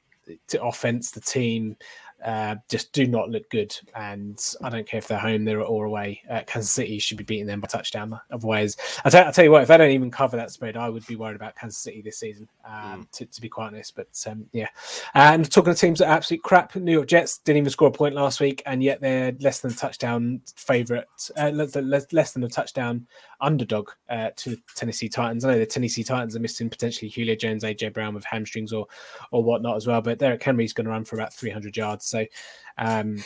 offense, 0.62 1.12
the 1.12 1.22
team 1.22 1.78
uh, 2.24 2.56
just 2.70 2.94
do 2.94 3.06
not 3.06 3.30
look 3.30 3.50
good. 3.50 3.78
And 3.96 4.42
I 4.64 4.70
don't 4.70 4.88
care 4.88 4.98
if 4.98 5.08
they're 5.08 5.18
home, 5.18 5.44
they're 5.44 5.62
or 5.62 5.86
away. 5.86 6.22
Uh, 6.30 6.42
Kansas 6.48 6.72
City 6.72 6.98
should 7.00 7.18
be 7.18 7.24
beating 7.24 7.46
them 7.46 7.60
by 7.60 7.68
touchdown. 7.68 8.18
Otherwise, 8.32 8.78
I 9.04 9.10
tell, 9.10 9.32
tell, 9.32 9.44
you 9.44 9.52
what, 9.52 9.64
if 9.64 9.68
they 9.68 9.78
don't 9.78 9.92
even 9.92 10.10
cover 10.10 10.38
that 10.38 10.52
spread, 10.52 10.78
I 10.78 10.90
would 10.90 11.06
be 11.06 11.18
worried 11.18 11.36
about 11.36 11.56
Kansas 11.56 11.80
City 11.80 12.02
this 12.02 12.18
season. 12.18 12.48
Um, 12.66 13.02
mm. 13.02 13.12
to, 13.12 13.26
to, 13.26 13.42
be 13.42 13.50
quite 13.50 13.68
honest, 13.68 13.96
but 13.96 14.08
um, 14.28 14.46
yeah. 14.54 14.70
And 15.14 15.50
talking 15.52 15.74
to 15.74 15.80
teams 15.80 16.00
that 16.00 16.08
are 16.08 16.16
absolute 16.16 16.44
crap, 16.44 16.76
New 16.76 16.94
York 16.94 17.08
Jets 17.08 17.40
didn't 17.40 17.58
even 17.58 17.70
score 17.70 17.90
a 17.90 17.92
point 17.92 18.16
last 18.16 18.40
week, 18.40 18.64
and 18.66 18.82
yet 18.82 19.02
they're 19.02 19.34
less 19.42 19.60
than 19.60 19.72
a 19.72 19.76
touchdown 19.76 20.42
favorite, 20.56 21.08
uh, 21.38 21.50
less, 21.50 21.76
less 22.14 22.32
than 22.32 22.44
a 22.44 22.50
touchdown 22.50 23.06
underdog 23.44 23.90
uh, 24.10 24.30
to 24.38 24.58
Tennessee 24.76 25.10
Titans. 25.10 25.46
I 25.46 25.52
know 25.52 25.60
the 25.60 25.66
Tennessee 25.66 26.04
Titans 26.04 26.36
are 26.36 26.40
missing 26.40 26.70
potentially 26.70 27.10
Julio 27.10 27.36
Jones, 27.36 27.64
AJ 27.64 27.94
Brown 27.94 28.16
with 28.16 28.26
hamstrings 28.26 28.74
or 28.74 28.88
or 29.32 29.44
whatnot 29.44 29.76
as 29.76 29.86
well, 29.86 30.02
but 30.02 30.18
Derrick 30.18 30.42
Henry's 30.42 30.74
going 30.74 30.86
to 30.86 30.92
run 30.92 31.06
for 31.06 31.16
about 31.16 31.34
300 31.34 31.78
yards. 31.78 32.06
So 32.06 32.26
um, 32.78 33.24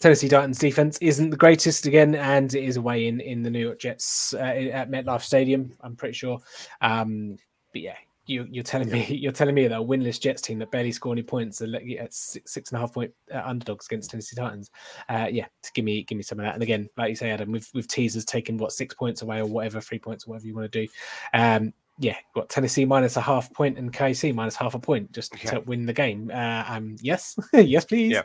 Tennessee 0.00 0.28
Titans 0.28 0.58
defense 0.58 0.98
isn't 1.00 1.30
the 1.30 1.36
greatest 1.36 1.86
again, 1.86 2.14
and 2.14 2.54
it 2.54 2.64
is 2.64 2.76
away 2.76 3.06
in 3.08 3.20
in 3.20 3.42
the 3.42 3.50
New 3.50 3.60
York 3.60 3.78
Jets 3.80 4.34
uh, 4.34 4.38
at 4.38 4.90
MetLife 4.90 5.22
Stadium. 5.22 5.76
I'm 5.80 5.96
pretty 5.96 6.14
sure. 6.14 6.38
Um, 6.80 7.36
but 7.72 7.82
yeah, 7.82 7.96
you, 8.26 8.46
you're 8.50 8.64
telling 8.64 8.90
me 8.90 9.04
you're 9.10 9.32
telling 9.32 9.54
me 9.54 9.66
that 9.66 9.78
a 9.78 9.82
winless 9.82 10.20
Jets 10.20 10.42
team 10.42 10.58
that 10.58 10.70
barely 10.70 10.92
score 10.92 11.12
any 11.12 11.22
points 11.22 11.60
at 11.60 12.14
six, 12.14 12.52
six 12.52 12.70
and 12.70 12.78
a 12.78 12.80
half 12.80 12.92
point 12.92 13.12
uh, 13.32 13.42
underdogs 13.44 13.86
against 13.86 14.10
Tennessee 14.10 14.36
Titans. 14.36 14.70
Uh, 15.08 15.28
yeah, 15.30 15.46
give 15.74 15.84
me 15.84 16.02
give 16.04 16.16
me 16.16 16.22
some 16.22 16.38
of 16.40 16.44
that. 16.44 16.54
And 16.54 16.62
again, 16.62 16.88
like 16.96 17.10
you 17.10 17.16
say, 17.16 17.30
Adam, 17.30 17.52
with 17.52 17.70
with 17.74 17.88
teasers 17.88 18.24
taking 18.24 18.56
what 18.56 18.72
six 18.72 18.94
points 18.94 19.22
away 19.22 19.38
or 19.38 19.46
whatever, 19.46 19.80
three 19.80 19.98
points 19.98 20.26
or 20.26 20.30
whatever 20.30 20.46
you 20.46 20.54
want 20.54 20.70
to 20.70 20.86
do. 20.86 20.92
Um, 21.32 21.72
yeah, 21.98 22.16
got 22.34 22.48
Tennessee 22.48 22.84
minus 22.84 23.16
a 23.16 23.20
half 23.20 23.52
point 23.52 23.78
and 23.78 23.92
KC 23.92 24.34
minus 24.34 24.56
half 24.56 24.74
a 24.74 24.78
point 24.78 25.12
just 25.12 25.32
yeah. 25.44 25.52
to 25.52 25.60
win 25.60 25.86
the 25.86 25.92
game. 25.92 26.30
Uh, 26.32 26.64
um, 26.66 26.96
yes, 27.00 27.38
yes, 27.52 27.84
please. 27.84 28.12
Yeah. 28.12 28.22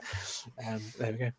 Um, 0.67 0.81
there 0.97 1.11
we 1.11 1.17
go. 1.17 1.31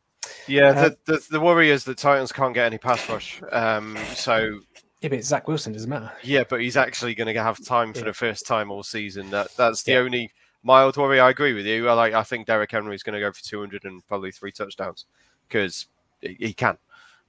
Yeah, 0.47 0.71
uh, 0.71 0.88
the, 0.88 0.97
the, 1.07 1.26
the 1.33 1.40
worry 1.40 1.71
is 1.71 1.85
that 1.85 1.99
Titans 1.99 2.33
can't 2.33 2.55
get 2.55 2.67
any 2.67 2.79
pass 2.79 3.09
rush. 3.09 3.40
Um, 3.52 3.97
so 4.14 4.61
yeah, 5.00 5.09
but 5.09 5.25
Zach 5.25 5.49
Wilson 5.49 5.73
doesn't 5.73 5.88
matter. 5.88 6.12
Yeah, 6.23 6.45
but 6.49 6.61
he's 6.61 6.76
actually 6.76 7.14
going 7.14 7.35
to 7.35 7.42
have 7.42 7.62
time 7.64 7.92
for 7.92 8.00
yeah. 8.00 8.07
the 8.07 8.12
first 8.12 8.47
time 8.47 8.71
all 8.71 8.83
season. 8.83 9.30
That 9.30 9.49
that's 9.57 9.83
the 9.83 9.92
yeah. 9.92 9.99
only 9.99 10.30
mild 10.62 10.99
worry. 10.99 11.19
I 11.21 11.30
agree 11.30 11.54
with 11.54 11.64
you. 11.64 11.88
I 11.88 11.95
like. 11.95 12.12
I 12.12 12.23
think 12.23 12.47
Derrick 12.47 12.71
Henry 12.71 12.95
is 12.95 13.02
going 13.02 13.14
to 13.14 13.21
go 13.21 13.33
for 13.33 13.42
200 13.42 13.85
and 13.85 14.07
probably 14.07 14.30
three 14.30 14.52
touchdowns 14.52 15.07
because 15.49 15.87
he 16.21 16.52
can. 16.52 16.76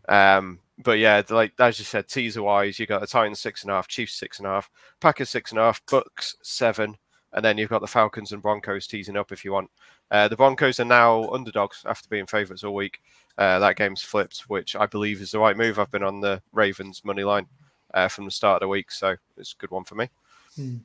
Um, 0.09 0.59
but 0.83 0.99
yeah, 0.99 1.21
like 1.29 1.53
as 1.59 1.79
you 1.79 1.85
said, 1.85 2.09
teaser 2.09 2.43
wise, 2.43 2.77
you 2.77 2.85
got 2.85 2.99
the 2.99 3.07
Titans 3.07 3.39
six 3.39 3.63
and 3.63 3.71
a 3.71 3.75
half, 3.75 3.87
Chiefs 3.87 4.15
six 4.15 4.39
and 4.39 4.47
a 4.47 4.51
half, 4.51 4.69
Packers 4.99 5.29
six 5.29 5.51
and 5.51 5.59
a 5.59 5.63
half, 5.63 5.81
Bucks 5.85 6.35
seven, 6.41 6.97
and 7.31 7.45
then 7.45 7.57
you've 7.57 7.69
got 7.69 7.79
the 7.79 7.87
Falcons 7.87 8.33
and 8.33 8.41
Broncos 8.41 8.85
teasing 8.85 9.15
up 9.15 9.31
if 9.31 9.45
you 9.45 9.53
want. 9.53 9.69
Uh, 10.09 10.27
the 10.27 10.35
Broncos 10.35 10.81
are 10.81 10.85
now 10.85 11.29
underdogs 11.29 11.83
after 11.85 12.09
being 12.09 12.25
favourites 12.25 12.65
all 12.65 12.75
week. 12.75 13.01
Uh, 13.37 13.59
that 13.59 13.77
game's 13.77 14.01
flipped, 14.01 14.41
which 14.49 14.75
I 14.75 14.85
believe 14.87 15.21
is 15.21 15.31
the 15.31 15.39
right 15.39 15.55
move. 15.55 15.79
I've 15.79 15.91
been 15.91 16.03
on 16.03 16.19
the 16.19 16.41
Ravens 16.51 17.05
money 17.05 17.23
line 17.23 17.47
uh, 17.93 18.07
from 18.07 18.25
the 18.25 18.31
start 18.31 18.55
of 18.55 18.61
the 18.61 18.67
week. 18.67 18.91
So 18.91 19.15
it's 19.37 19.53
a 19.53 19.57
good 19.57 19.71
one 19.71 19.83
for 19.83 19.95
me. 19.95 20.09
Hmm. 20.55 20.77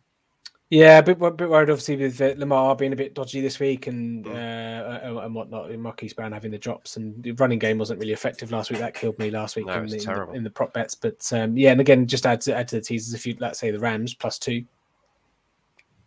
Yeah, 0.69 0.99
a 0.99 1.03
bit, 1.03 1.23
a 1.23 1.31
bit 1.31 1.49
worried 1.49 1.71
obviously 1.71 1.97
with 1.97 2.21
uh, 2.21 2.35
Lamar 2.39 2.75
being 2.75 2.93
a 2.93 2.97
bit 2.97 3.15
dodgy 3.15 3.41
this 3.41 3.61
week 3.61 3.87
and 3.87 4.25
Mm. 4.25 4.35
uh, 4.35 5.21
and 5.21 5.33
whatnot. 5.33 5.71
And 5.71 5.81
Marquise 5.81 6.13
Brown 6.13 6.33
having 6.33 6.51
the 6.51 6.59
drops 6.59 6.97
and 6.97 7.23
the 7.23 7.31
running 7.33 7.61
game 7.61 7.79
wasn't 7.79 8.01
really 8.01 8.13
effective 8.13 8.51
last 8.51 8.71
week. 8.71 8.81
That 8.81 8.95
killed 8.95 9.17
me 9.21 9.31
last 9.31 9.55
week 9.55 9.67
No, 9.67 9.75
in, 9.75 9.87
the, 9.87 9.97
in, 9.97 10.03
the, 10.05 10.31
in 10.33 10.45
the 10.45 10.51
prop 10.51 10.73
bets. 10.73 10.97
But 10.97 11.33
um, 11.33 11.57
yeah, 11.57 11.71
and 11.71 11.81
again, 11.81 12.09
just 12.09 12.27
add 12.27 12.41
to 12.43 12.57
add 12.57 12.67
to 12.69 12.77
the 12.77 12.83
teasers. 12.83 13.15
If 13.15 13.25
you 13.27 13.37
let's 13.39 13.61
say 13.61 13.71
the 13.71 13.79
Rams 13.79 14.15
plus 14.15 14.41
two, 14.41 14.65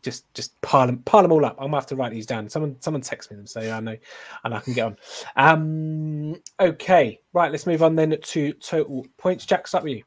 just 0.02 0.26
just 0.34 0.60
pile 0.60 0.88
them 0.88 1.00
pile 1.00 1.22
them 1.22 1.32
all 1.32 1.46
up. 1.46 1.56
I'm 1.58 1.68
gonna 1.68 1.78
have 1.78 1.86
to 1.88 1.96
write 1.96 2.12
these 2.12 2.26
down. 2.26 2.50
Someone 2.50 2.76
someone 2.82 3.02
text 3.02 3.32
me 3.32 3.38
them 3.38 3.48
so 3.48 3.62
I 3.62 3.80
know 3.80 3.96
and 4.44 4.54
I 4.54 4.60
can 4.60 4.74
get 4.74 4.86
on. 4.86 4.98
Um, 5.38 6.36
okay, 6.60 7.22
right. 7.32 7.50
Let's 7.50 7.66
move 7.66 7.82
on 7.82 7.96
then 7.96 8.18
to 8.22 8.54
total 8.54 9.06
points. 9.18 9.46
Jack, 9.46 9.68
start 9.68 9.86
with 9.86 9.94
you. 9.94 10.04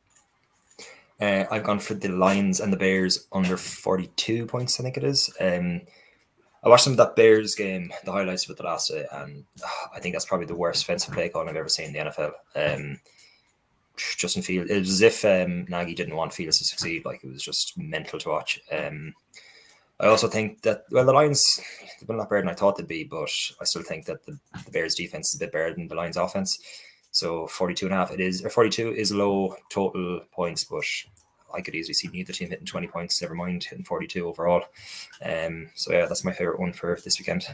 Uh, 1.23 1.47
I've 1.53 1.63
gone 1.63 1.79
for 1.79 1.95
the 1.95 2.09
Lions 2.09 2.59
and 2.59 2.73
the 2.73 2.77
Bears 2.77 3.29
under 3.31 3.57
42 3.57 4.45
points, 4.47 4.81
I 4.81 4.83
think 4.83 4.97
it 4.97 5.05
is. 5.05 5.33
Um, 5.41 5.83
I 6.65 6.69
watched 6.69 6.83
some 6.83 6.95
of 6.95 6.97
that 6.97 7.15
Bears 7.15 7.55
game, 7.55 7.93
the 8.05 8.11
highlights 8.11 8.45
of 8.45 8.51
it 8.51 8.57
the 8.57 8.65
last 8.65 8.91
day, 8.91 9.07
and 9.13 9.45
uh, 9.63 9.69
I 9.95 10.01
think 10.01 10.17
that's 10.17 10.25
probably 10.25 10.47
the 10.47 10.57
worst 10.57 10.83
offensive 10.83 11.15
play 11.15 11.29
call 11.29 11.49
I've 11.49 11.55
ever 11.55 11.69
seen 11.69 11.87
in 11.87 11.93
the 11.93 12.11
NFL. 12.11 12.33
Um, 12.57 13.01
Justin 13.97 14.43
Fields, 14.43 14.69
it 14.69 14.81
was 14.81 14.91
as 14.91 15.01
if 15.01 15.25
um, 15.25 15.65
Nagy 15.69 15.95
didn't 15.95 16.17
want 16.17 16.35
Fields 16.35 16.59
to 16.59 16.65
succeed. 16.65 17.05
Like 17.05 17.23
it 17.23 17.31
was 17.31 17.43
just 17.43 17.79
mental 17.79 18.19
to 18.19 18.29
watch. 18.29 18.61
Um, 18.73 19.15
I 20.01 20.07
also 20.07 20.27
think 20.27 20.63
that 20.63 20.87
well, 20.91 21.05
the 21.05 21.13
Lions 21.13 21.61
they've 22.01 22.07
been 22.07 22.17
a 22.17 22.19
lot 22.19 22.31
better 22.31 22.43
than 22.43 22.51
I 22.51 22.55
thought 22.55 22.77
they'd 22.77 22.89
be, 22.89 23.05
but 23.05 23.31
I 23.61 23.65
still 23.65 23.83
think 23.83 24.07
that 24.07 24.25
the, 24.27 24.37
the 24.65 24.71
Bears 24.73 24.97
defense 24.97 25.29
is 25.29 25.41
a 25.41 25.45
bit 25.45 25.53
better 25.53 25.73
than 25.73 25.87
the 25.87 25.95
Lions 25.95 26.17
offense. 26.17 26.59
So 27.13 27.47
42 27.47 27.87
and 27.87 27.95
a 27.95 27.99
half 27.99 28.11
it 28.11 28.21
is 28.21 28.45
or 28.45 28.51
42 28.51 28.95
is 28.95 29.13
low 29.13 29.55
total 29.69 30.21
points, 30.33 30.65
but 30.65 30.85
I 31.55 31.61
could 31.61 31.75
easily 31.75 31.95
see 31.95 32.09
neither 32.09 32.33
team 32.33 32.49
hitting 32.49 32.67
20 32.67 32.89
points, 32.89 33.21
never 33.21 33.35
mind 33.35 33.65
hitting 33.65 33.85
42 33.85 34.27
overall. 34.27 34.65
Um, 35.25 35.69
so 35.75 35.93
yeah, 35.93 36.07
that's 36.07 36.25
my 36.25 36.33
favorite 36.33 36.59
one 36.59 36.73
for 36.73 36.99
this 37.05 37.19
weekend. 37.19 37.47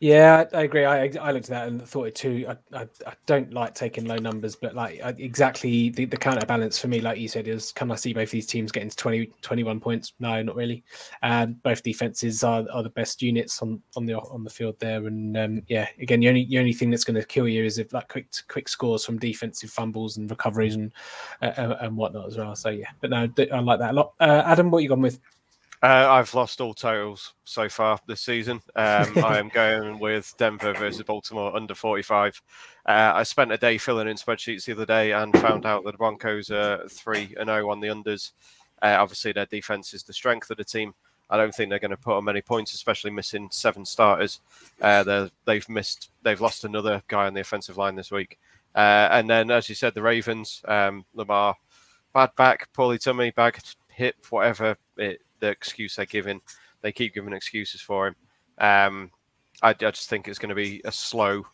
Yeah, 0.00 0.44
I 0.52 0.62
agree. 0.62 0.84
I 0.84 1.10
I 1.20 1.32
looked 1.32 1.46
at 1.46 1.50
that 1.50 1.66
and 1.66 1.82
thought 1.82 2.06
it 2.06 2.14
too. 2.14 2.46
I, 2.48 2.56
I, 2.82 2.82
I 3.04 3.14
don't 3.26 3.52
like 3.52 3.74
taking 3.74 4.04
low 4.04 4.14
numbers, 4.14 4.54
but 4.54 4.76
like 4.76 5.00
I, 5.02 5.08
exactly 5.18 5.88
the, 5.90 6.04
the 6.04 6.16
counterbalance 6.16 6.78
for 6.78 6.86
me, 6.86 7.00
like 7.00 7.18
you 7.18 7.26
said, 7.26 7.48
is 7.48 7.72
can 7.72 7.90
I 7.90 7.96
see 7.96 8.12
both 8.12 8.30
these 8.30 8.46
teams 8.46 8.70
getting 8.70 8.90
to 8.90 8.96
20, 8.96 9.26
21 9.42 9.80
points? 9.80 10.12
No, 10.20 10.40
not 10.40 10.54
really. 10.54 10.84
Um, 11.24 11.54
both 11.64 11.82
defenses 11.82 12.44
are, 12.44 12.64
are 12.72 12.84
the 12.84 12.90
best 12.90 13.22
units 13.22 13.60
on, 13.60 13.82
on 13.96 14.06
the 14.06 14.14
on 14.20 14.44
the 14.44 14.50
field 14.50 14.78
there, 14.78 15.04
and 15.08 15.36
um, 15.36 15.62
yeah, 15.66 15.88
again, 16.00 16.20
the 16.20 16.28
only 16.28 16.44
the 16.44 16.60
only 16.60 16.74
thing 16.74 16.90
that's 16.90 17.04
going 17.04 17.20
to 17.20 17.26
kill 17.26 17.48
you 17.48 17.64
is 17.64 17.78
if 17.78 17.92
like 17.92 18.06
quick 18.06 18.28
quick 18.46 18.68
scores 18.68 19.04
from 19.04 19.18
defensive 19.18 19.70
fumbles 19.70 20.16
and 20.16 20.30
recoveries 20.30 20.76
and 20.76 20.92
uh, 21.42 21.74
and 21.80 21.96
whatnot 21.96 22.28
as 22.28 22.38
well. 22.38 22.54
So 22.54 22.68
yeah, 22.68 22.90
but 23.00 23.10
no, 23.10 23.28
I 23.52 23.58
like 23.58 23.80
that 23.80 23.90
a 23.90 23.94
lot. 23.94 24.12
Uh, 24.20 24.44
Adam, 24.46 24.70
what 24.70 24.84
you 24.84 24.88
gone 24.90 25.02
with? 25.02 25.18
Uh, 25.80 26.06
I've 26.10 26.34
lost 26.34 26.60
all 26.60 26.74
totals 26.74 27.34
so 27.44 27.68
far 27.68 28.00
this 28.06 28.20
season. 28.20 28.60
Um, 28.74 29.12
I 29.24 29.38
am 29.38 29.48
going 29.48 30.00
with 30.00 30.34
Denver 30.36 30.74
versus 30.74 31.02
Baltimore 31.02 31.54
under 31.54 31.74
45. 31.74 32.42
Uh, 32.84 33.12
I 33.14 33.22
spent 33.22 33.52
a 33.52 33.56
day 33.56 33.78
filling 33.78 34.08
in 34.08 34.16
spreadsheets 34.16 34.64
the 34.64 34.72
other 34.72 34.86
day 34.86 35.12
and 35.12 35.32
found 35.38 35.66
out 35.66 35.84
that 35.84 35.92
the 35.92 35.98
Broncos 35.98 36.50
are 36.50 36.88
3 36.88 37.36
and 37.38 37.48
0 37.48 37.70
on 37.70 37.80
the 37.80 37.88
unders. 37.88 38.32
Uh, 38.82 38.96
obviously, 38.98 39.32
their 39.32 39.46
defense 39.46 39.94
is 39.94 40.02
the 40.02 40.12
strength 40.12 40.50
of 40.50 40.56
the 40.56 40.64
team. 40.64 40.94
I 41.30 41.36
don't 41.36 41.54
think 41.54 41.70
they're 41.70 41.78
going 41.78 41.90
to 41.92 41.96
put 41.96 42.16
on 42.16 42.24
many 42.24 42.40
points, 42.40 42.74
especially 42.74 43.10
missing 43.10 43.48
seven 43.52 43.84
starters. 43.84 44.40
Uh, 44.80 45.28
they've 45.44 45.68
missed, 45.68 46.10
they've 46.22 46.40
lost 46.40 46.64
another 46.64 47.02
guy 47.06 47.26
on 47.26 47.34
the 47.34 47.42
offensive 47.42 47.76
line 47.76 47.94
this 47.94 48.10
week. 48.10 48.38
Uh, 48.74 49.08
and 49.10 49.28
then, 49.28 49.50
as 49.50 49.68
you 49.68 49.74
said, 49.74 49.94
the 49.94 50.02
Ravens, 50.02 50.62
um, 50.66 51.04
Lamar, 51.14 51.54
bad 52.14 52.30
back, 52.36 52.72
poorly 52.72 52.98
tummy, 52.98 53.30
bad 53.30 53.58
hip, 53.88 54.16
whatever 54.30 54.76
it, 54.96 55.20
the 55.40 55.48
excuse 55.48 55.96
they're 55.96 56.06
giving. 56.06 56.40
They 56.82 56.92
keep 56.92 57.14
giving 57.14 57.32
excuses 57.32 57.80
for 57.80 58.08
him. 58.08 58.16
Um, 58.58 59.10
I, 59.62 59.70
I 59.70 59.90
just 59.90 60.08
think 60.08 60.28
it's 60.28 60.38
going 60.38 60.50
to 60.50 60.54
be 60.54 60.80
a 60.84 60.92
slow, 60.92 61.46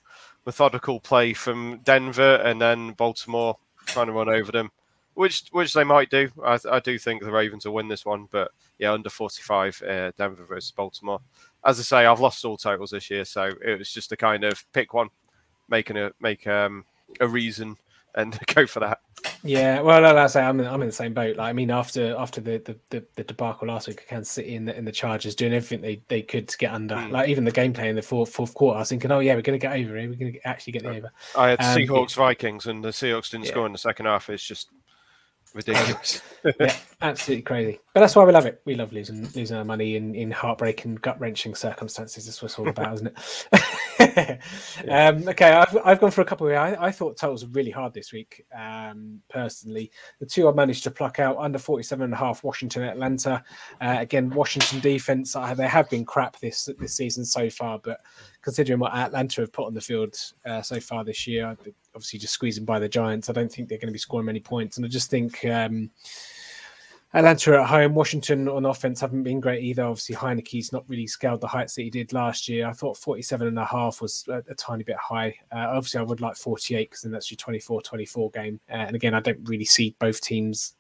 methodical 0.47 1.01
play 1.01 1.33
from 1.33 1.81
Denver 1.85 2.37
and 2.37 2.61
then 2.61 2.93
Baltimore 2.93 3.57
trying 3.87 4.07
to 4.07 4.13
run 4.13 4.29
over 4.29 4.53
them, 4.53 4.71
which 5.15 5.45
which 5.53 5.73
they 5.73 5.85
might 5.85 6.11
do. 6.11 6.31
I, 6.45 6.59
I 6.71 6.81
do 6.81 6.99
think 6.99 7.23
the 7.23 7.33
Ravens 7.33 7.65
will 7.65 7.75
win 7.75 7.89
this 7.89 8.05
one, 8.05 8.29
but 8.31 8.51
yeah, 8.79 8.93
under 8.93 9.11
45, 9.11 9.83
uh, 9.83 10.13
Denver 10.17 10.45
versus 10.45 10.73
Baltimore. 10.73 11.21
As 11.65 11.79
I 11.79 11.83
say, 11.83 12.07
I've 12.07 12.21
lost 12.21 12.45
all 12.45 12.57
totals 12.57 12.91
this 12.91 13.11
year, 13.11 13.25
so 13.25 13.51
it 13.65 13.79
was 13.79 13.91
just 13.91 14.13
a 14.13 14.17
kind 14.17 14.45
of 14.45 14.65
pick 14.73 14.93
one, 14.93 15.09
making 15.69 15.97
a 15.97 16.13
make 16.21 16.47
um, 16.47 16.85
a 17.21 17.29
reason 17.29 17.77
and 18.15 18.39
go 18.55 18.67
for 18.67 18.81
that. 18.81 19.01
Yeah, 19.43 19.81
well, 19.81 20.03
like 20.03 20.17
I 20.17 20.27
say, 20.27 20.43
I'm 20.43 20.61
in, 20.61 20.67
I'm 20.67 20.81
in 20.83 20.89
the 20.89 20.93
same 20.93 21.15
boat. 21.15 21.37
Like, 21.37 21.49
I 21.51 21.53
mean, 21.53 21.71
after 21.71 22.17
after 22.17 22.41
the, 22.41 22.59
the, 22.59 22.77
the, 22.91 23.05
the 23.17 23.25
debacle 23.25 23.69
last 23.69 23.89
week, 23.89 24.07
Kansas 24.09 24.33
City 24.33 24.55
in 24.55 24.65
the 24.65 24.77
in 24.77 24.85
the 24.85 24.93
Chargers 24.93 25.35
doing 25.35 25.53
everything 25.53 25.81
they, 25.81 26.03
they 26.09 26.23
could 26.23 26.49
to 26.49 26.59
get 26.59 26.73
under. 26.73 26.95
Mm. 26.95 27.11
Like 27.11 27.29
even 27.29 27.45
the 27.45 27.53
gameplay 27.53 27.87
in 27.87 27.97
the 27.97 28.03
fourth 28.03 28.33
fourth 28.33 28.55
quarter, 28.55 28.77
I 28.77 28.81
was 28.81 28.89
thinking, 28.89 29.11
oh 29.11 29.21
yeah, 29.21 29.35
we're 29.35 29.43
going 29.43 29.59
to 29.59 29.63
get 29.67 29.73
over 29.73 29.99
here. 29.99 30.09
We're 30.09 30.17
going 30.17 30.33
to 30.35 30.47
actually 30.49 30.75
get 30.75 30.83
the 30.83 30.91
over. 30.91 31.13
I 31.37 31.51
had 31.51 31.61
Um, 31.61 31.77
Seahawks 31.77 32.15
Vikings, 32.15 32.67
and 32.67 32.85
the 32.85 32.91
Seahawks 32.91 33.31
didn't 33.31 33.47
Yeah. 33.47 33.53
score 33.53 33.67
in 33.67 33.73
the 33.73 33.79
second 33.79 34.07
half. 34.07 34.29
It's 34.31 34.45
just 34.47 34.69
ridiculous. 35.55 36.21
yeah, 36.61 36.77
absolutely 37.01 37.43
crazy. 37.43 37.81
But 37.95 38.01
that's 38.01 38.17
why 38.17 38.25
we 38.25 38.33
love 38.33 38.47
it. 38.47 38.61
We 38.65 38.75
love 38.75 38.93
losing 38.93 39.29
losing 39.35 39.57
our 39.57 39.65
money 39.65 39.97
in, 39.97 40.15
in 40.15 40.31
heartbreaking, 40.31 40.97
gut 40.97 41.19
wrenching 41.21 41.55
circumstances. 41.55 42.27
That's 42.27 42.43
what 42.43 42.51
it's 42.51 42.59
all 42.59 42.69
about, 42.69 42.95
isn't 42.95 43.17
it? 44.01 44.41
um, 44.91 45.29
okay, 45.29 45.53
I've, 45.53 45.79
I've 45.85 46.01
gone 46.01 46.11
for 46.11 46.21
a 46.21 46.25
couple. 46.25 46.49
Of, 46.49 46.55
I, 46.55 46.77
I 46.79 46.91
thought 46.91 47.17
totals 47.17 47.45
were 47.45 47.53
really 47.53 47.71
hard 47.71 47.95
this 47.95 48.13
week. 48.13 48.45
Um, 48.57 49.21
personally, 49.31 49.91
the 50.19 50.27
two 50.27 50.49
I 50.49 50.53
managed 50.53 50.85
to 50.85 50.91
pluck 50.91 51.21
out 51.21 51.37
under 51.39 51.59
47 51.59 52.05
and 52.05 52.13
a 52.13 52.17
half. 52.17 52.43
Washington, 52.45 52.83
Atlanta. 52.83 53.43
Uh, 53.81 53.97
again, 54.01 54.31
Washington 54.31 54.81
defense. 54.81 55.37
Uh, 55.37 55.55
they 55.55 55.69
have 55.69 55.89
been 55.89 56.05
crap 56.05 56.39
this 56.41 56.69
this 56.79 56.97
season 56.97 57.25
so 57.25 57.49
far, 57.49 57.79
but 57.79 58.01
considering 58.45 58.79
what 58.79 58.95
Atlanta 58.95 59.41
have 59.41 59.53
put 59.53 59.67
on 59.67 59.75
the 59.75 59.81
field 59.81 60.15
uh, 60.45 60.61
so 60.61 60.79
far 60.79 61.03
this 61.03 61.27
year, 61.27 61.57
obviously 61.95 62.19
just 62.19 62.35
squeezing 62.35 62.67
by 62.67 62.79
the 62.79 62.89
Giants. 62.89 63.31
I 63.31 63.33
don't 63.33 63.51
think 63.51 63.69
they're 63.69 63.79
going 63.79 63.89
to 63.89 63.93
be 63.93 63.99
scoring 63.99 64.27
many 64.27 64.41
points, 64.41 64.77
and 64.77 64.85
I 64.85 64.89
just 64.89 65.11
think. 65.11 65.45
Um, 65.45 65.91
Atlanta 67.15 67.61
at 67.61 67.69
home. 67.69 67.95
Washington 67.95 68.49
on 68.49 68.67
offense 68.67 69.01
haven't 69.01 69.23
been 69.23 69.39
great 69.39 69.63
either. 69.63 69.85
Obviously, 69.85 70.17
Heinicke's 70.17 70.73
not 70.73 70.83
really 70.89 71.07
scaled 71.07 71.41
the 71.41 71.47
heights 71.47 71.77
that 71.77 71.83
he 71.83 71.91
did 71.91 72.13
last 72.13 72.49
year. 72.49 72.67
I 72.67 72.73
thought 72.73 72.97
47 72.97 73.47
and 73.47 73.59
a 73.59 73.65
half 73.65 74.03
was 74.03 74.25
a, 74.29 74.43
a 74.51 74.55
tiny 74.57 74.83
bit 74.83 74.97
high. 74.97 75.29
Uh, 75.53 75.67
obviously, 75.69 76.01
I 76.01 76.03
would 76.03 76.21
like 76.21 76.35
48 76.35 76.91
because 76.91 77.03
then 77.03 77.13
that's 77.13 77.31
your 77.31 77.37
24 77.37 77.83
24 77.83 78.31
game. 78.33 78.59
Uh, 78.69 78.75
and 78.75 78.97
again, 78.97 79.15
I 79.15 79.21
don't 79.21 79.39
really 79.49 79.65
see 79.65 79.95
both 80.01 80.21
teams 80.23 80.75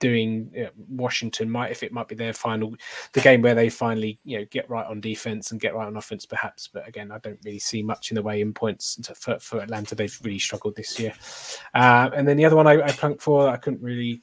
doing 0.00 0.50
uh, 0.58 0.70
Washington 0.88 1.48
might 1.50 1.70
if 1.70 1.82
it 1.82 1.92
might 1.92 2.08
be 2.08 2.14
their 2.14 2.32
final 2.32 2.74
the 3.12 3.20
game 3.20 3.42
where 3.42 3.54
they 3.54 3.68
finally 3.68 4.18
you 4.24 4.38
know 4.38 4.44
get 4.50 4.68
right 4.68 4.86
on 4.86 5.00
defense 5.00 5.52
and 5.52 5.60
get 5.60 5.74
right 5.74 5.86
on 5.86 5.96
offense 5.96 6.26
perhaps. 6.26 6.68
But 6.68 6.88
again 6.88 7.12
I 7.12 7.18
don't 7.18 7.38
really 7.44 7.58
see 7.58 7.82
much 7.82 8.10
in 8.10 8.16
the 8.16 8.22
way 8.22 8.40
in 8.40 8.52
points 8.52 8.96
to, 8.96 9.14
for, 9.14 9.38
for 9.38 9.60
Atlanta. 9.60 9.94
They've 9.94 10.20
really 10.24 10.38
struggled 10.38 10.74
this 10.74 10.98
year. 10.98 11.12
Uh, 11.74 12.10
and 12.14 12.26
then 12.26 12.36
the 12.36 12.44
other 12.44 12.56
one 12.56 12.66
I, 12.66 12.82
I 12.82 12.92
plunked 12.92 13.22
for 13.22 13.48
I 13.48 13.56
couldn't 13.56 13.82
really 13.82 14.22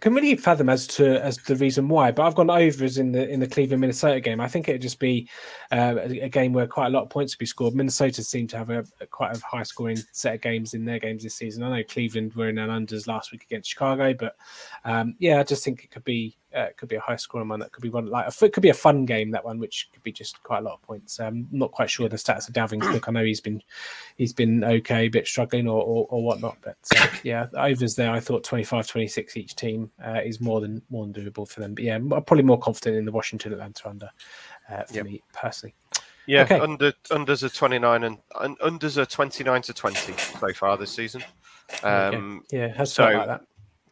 can 0.00 0.14
really 0.14 0.34
fathom 0.36 0.68
as 0.68 0.86
to 0.88 1.22
as 1.22 1.36
the 1.36 1.56
reason 1.56 1.88
why, 1.88 2.10
but 2.10 2.26
I've 2.26 2.34
gone 2.34 2.50
over 2.50 2.60
overs 2.60 2.98
in 2.98 3.12
the 3.12 3.28
in 3.28 3.40
the 3.40 3.46
Cleveland 3.46 3.80
Minnesota 3.80 4.20
game. 4.20 4.40
I 4.40 4.48
think 4.48 4.68
it'd 4.68 4.82
just 4.82 4.98
be 4.98 5.28
uh, 5.70 5.96
a, 5.98 6.20
a 6.20 6.28
game 6.28 6.52
where 6.52 6.66
quite 6.66 6.86
a 6.86 6.90
lot 6.90 7.02
of 7.02 7.10
points 7.10 7.34
would 7.34 7.40
be 7.40 7.46
scored. 7.46 7.74
Minnesota 7.74 8.22
seem 8.22 8.46
to 8.48 8.58
have 8.58 8.70
a, 8.70 8.84
a 9.00 9.06
quite 9.06 9.36
a 9.36 9.40
high 9.40 9.62
scoring 9.62 9.98
set 10.12 10.34
of 10.34 10.40
games 10.40 10.74
in 10.74 10.84
their 10.84 10.98
games 10.98 11.22
this 11.22 11.34
season. 11.34 11.62
I 11.62 11.76
know 11.76 11.84
Cleveland 11.84 12.34
were 12.34 12.48
in 12.48 12.58
an 12.58 12.70
unders 12.70 13.06
last 13.06 13.32
week 13.32 13.44
against 13.44 13.70
Chicago, 13.70 14.14
but 14.14 14.36
um, 14.84 15.14
yeah, 15.18 15.40
I 15.40 15.44
just 15.44 15.64
think 15.64 15.84
it 15.84 15.90
could 15.90 16.04
be 16.04 16.36
uh, 16.56 16.60
it 16.62 16.76
could 16.76 16.88
be 16.88 16.96
a 16.96 17.00
high 17.00 17.16
scoring 17.16 17.48
one. 17.48 17.60
That 17.60 17.72
could 17.72 17.82
be 17.82 17.90
one 17.90 18.06
like 18.06 18.26
a, 18.26 18.44
it 18.44 18.52
could 18.52 18.62
be 18.62 18.68
a 18.70 18.74
fun 18.74 19.04
game 19.04 19.30
that 19.30 19.44
one, 19.44 19.58
which 19.58 19.88
could 19.92 20.02
be 20.02 20.12
just 20.12 20.42
quite 20.42 20.58
a 20.58 20.62
lot 20.62 20.74
of 20.74 20.82
points. 20.82 21.20
Um, 21.20 21.46
not 21.50 21.70
quite 21.72 21.90
sure 21.90 22.08
the 22.08 22.16
stats 22.16 22.48
of 22.48 22.54
Dalvin 22.54 22.80
Cook. 22.80 23.08
I 23.08 23.12
know 23.12 23.24
he's 23.24 23.40
been 23.40 23.62
he's 24.16 24.32
been 24.32 24.64
okay, 24.64 25.06
a 25.06 25.08
bit 25.08 25.26
struggling 25.26 25.68
or 25.68 25.82
or, 25.82 26.06
or 26.10 26.22
whatnot, 26.24 26.56
but 26.62 26.76
uh, 26.96 27.06
yeah, 27.24 27.46
overs 27.54 27.94
there. 27.94 28.10
I 28.10 28.20
thought 28.20 28.44
25-26 28.44 29.36
each 29.36 29.54
team 29.56 29.90
uh, 30.04 30.20
is 30.24 30.40
more 30.40 30.60
than 30.60 30.82
more 30.90 31.06
than 31.06 31.14
doable 31.14 31.48
for 31.48 31.60
them. 31.60 31.74
But 31.74 31.84
yeah, 31.84 31.96
I'm 31.96 32.08
probably 32.08 32.42
more 32.42 32.58
confident 32.58 32.96
in 32.96 33.04
the 33.04 33.12
Washington 33.12 33.52
Atlanta 33.52 33.88
under 33.88 34.10
uh, 34.70 34.82
for 34.84 34.94
Yep. 34.94 35.04
me 35.06 35.22
personally. 35.32 35.74
Yeah, 36.26 36.42
Okay. 36.42 36.60
under 36.60 36.92
unders 37.10 37.42
are 37.42 37.48
twenty 37.48 37.78
nine 37.78 38.04
and, 38.04 38.18
and 38.40 38.58
unders 38.60 38.96
are 38.98 39.06
twenty 39.06 39.42
nine 39.42 39.62
to 39.62 39.72
twenty 39.74 40.12
so 40.16 40.52
far 40.52 40.76
this 40.76 40.92
season. 40.92 41.22
Okay. 41.74 41.88
Um, 42.16 42.44
Yeah, 42.50 42.66
it 42.66 42.76
has 42.76 42.92
so- 42.92 43.04
like 43.04 43.26
that. 43.26 43.42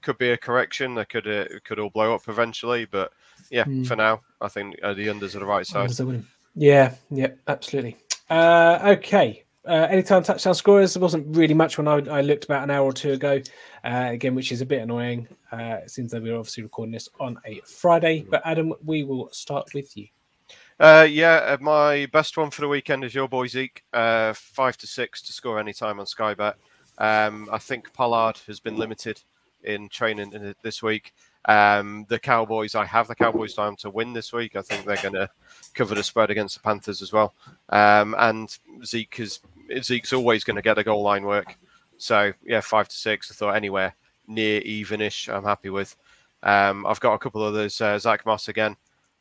Could 0.09 0.17
be 0.17 0.31
a 0.31 0.39
correction. 0.39 0.95
They 0.95 1.05
could 1.05 1.27
uh, 1.27 1.45
it 1.51 1.65
could 1.65 1.79
all 1.79 1.91
blow 1.91 2.15
up 2.15 2.29
eventually, 2.29 2.87
but 2.87 3.13
yeah, 3.51 3.65
Hmm. 3.65 3.83
for 3.83 3.95
now, 3.95 4.23
I 4.41 4.49
think 4.49 4.77
uh, 4.83 4.95
the 4.95 5.09
unders 5.09 5.37
are 5.37 5.41
the 5.41 5.45
right 5.45 5.67
side. 5.67 5.91
Unders 5.91 6.01
are 6.01 6.07
winning. 6.07 6.27
Yeah, 6.55 6.95
yeah, 7.11 7.33
absolutely. 7.47 7.99
Uh, 8.31 8.79
okay. 8.97 9.45
Uh, 9.67 9.87
anytime 9.91 10.23
touchdown 10.23 10.55
scorers, 10.55 10.95
there 10.95 11.03
wasn't 11.03 11.37
really 11.37 11.53
much 11.53 11.77
when 11.77 11.87
I, 11.87 11.97
I 12.11 12.23
looked 12.23 12.47
about 12.47 12.63
an 12.63 12.71
hour 12.71 12.87
or 12.87 12.93
two 12.95 13.13
ago. 13.13 13.43
Uh, 13.85 14.09
again, 14.13 14.35
which 14.35 14.51
is 14.51 14.63
a 14.63 14.67
bit 14.67 14.81
annoying. 14.81 15.29
Uh, 15.53 15.81
it 15.83 15.91
seems 15.91 16.11
that 16.13 16.23
we're 16.23 16.39
obviously 16.39 16.63
recording 16.63 16.93
this 16.93 17.11
on 17.21 17.37
a 17.45 17.61
Friday. 17.67 18.25
But 18.31 18.41
Adam, 18.47 18.73
we 18.83 19.05
will 19.05 19.29
start 19.31 19.69
with 19.75 19.95
you. 19.95 20.07
Uh, 20.81 21.07
yeah, 21.11 21.35
uh, 21.35 21.59
my 21.61 22.07
best 22.15 22.39
one 22.39 22.51
for 22.51 22.63
the 22.63 22.69
weekend 22.69 23.05
is 23.05 23.15
your 23.15 23.29
boy 23.29 23.47
Zeke, 23.47 23.83
uh, 23.93 24.33
five 24.33 24.79
to 24.79 24.87
six 24.87 25.21
to 25.23 25.35
score 25.35 25.61
any 25.61 25.75
time 25.75 26.01
on 26.01 26.07
Sky 26.07 26.33
Bet. 26.33 26.57
Um, 26.97 27.51
I 27.53 27.59
think 27.59 27.93
Pollard 27.93 28.39
has 28.47 28.59
been 28.59 28.77
limited 28.77 29.21
in 29.65 29.89
training 29.89 30.55
this 30.63 30.83
week. 30.83 31.13
Um, 31.45 32.05
the 32.09 32.19
Cowboys, 32.19 32.75
I 32.75 32.85
have 32.85 33.09
the 33.09 33.15
Cowboys 33.15 33.55
down 33.55 33.77
to 33.77 33.91
win 33.91 34.13
this 34.13 34.33
week. 34.33 34.57
I 34.57 34.63
think 34.63 34.85
they're 34.85 34.97
going 34.97 35.15
to 35.15 35.29
cover 35.75 35.95
the 35.95 36.03
spread 36.03 36.31
against 36.31 36.57
the 36.57 36.63
Panthers 36.63 37.01
as 37.01 37.13
well. 37.13 37.35
Um, 37.71 38.15
and 38.19 38.57
Zeke 38.85 39.21
is 39.21 39.41
Zeke's 39.83 40.13
always 40.13 40.45
going 40.45 40.57
to 40.57 40.63
get 40.63 40.79
a 40.79 40.85
goal 40.85 41.03
line 41.03 41.25
work. 41.25 41.57
So 41.97 42.33
yeah, 42.45 42.61
five 42.61 42.89
to 42.89 42.97
six. 42.97 43.31
I 43.31 43.35
thought 43.35 43.57
anywhere 43.57 43.95
near 44.27 44.61
evenish. 44.61 45.33
I'm 45.33 45.45
happy 45.45 45.71
with. 45.71 45.97
Um, 46.43 46.87
I've 46.87 47.01
got 47.01 47.15
a 47.15 47.19
couple 47.19 47.43
others. 47.43 47.81
Uh, 47.81 47.99
Zach 47.99 48.25
Moss 48.27 48.49
again. 48.49 48.77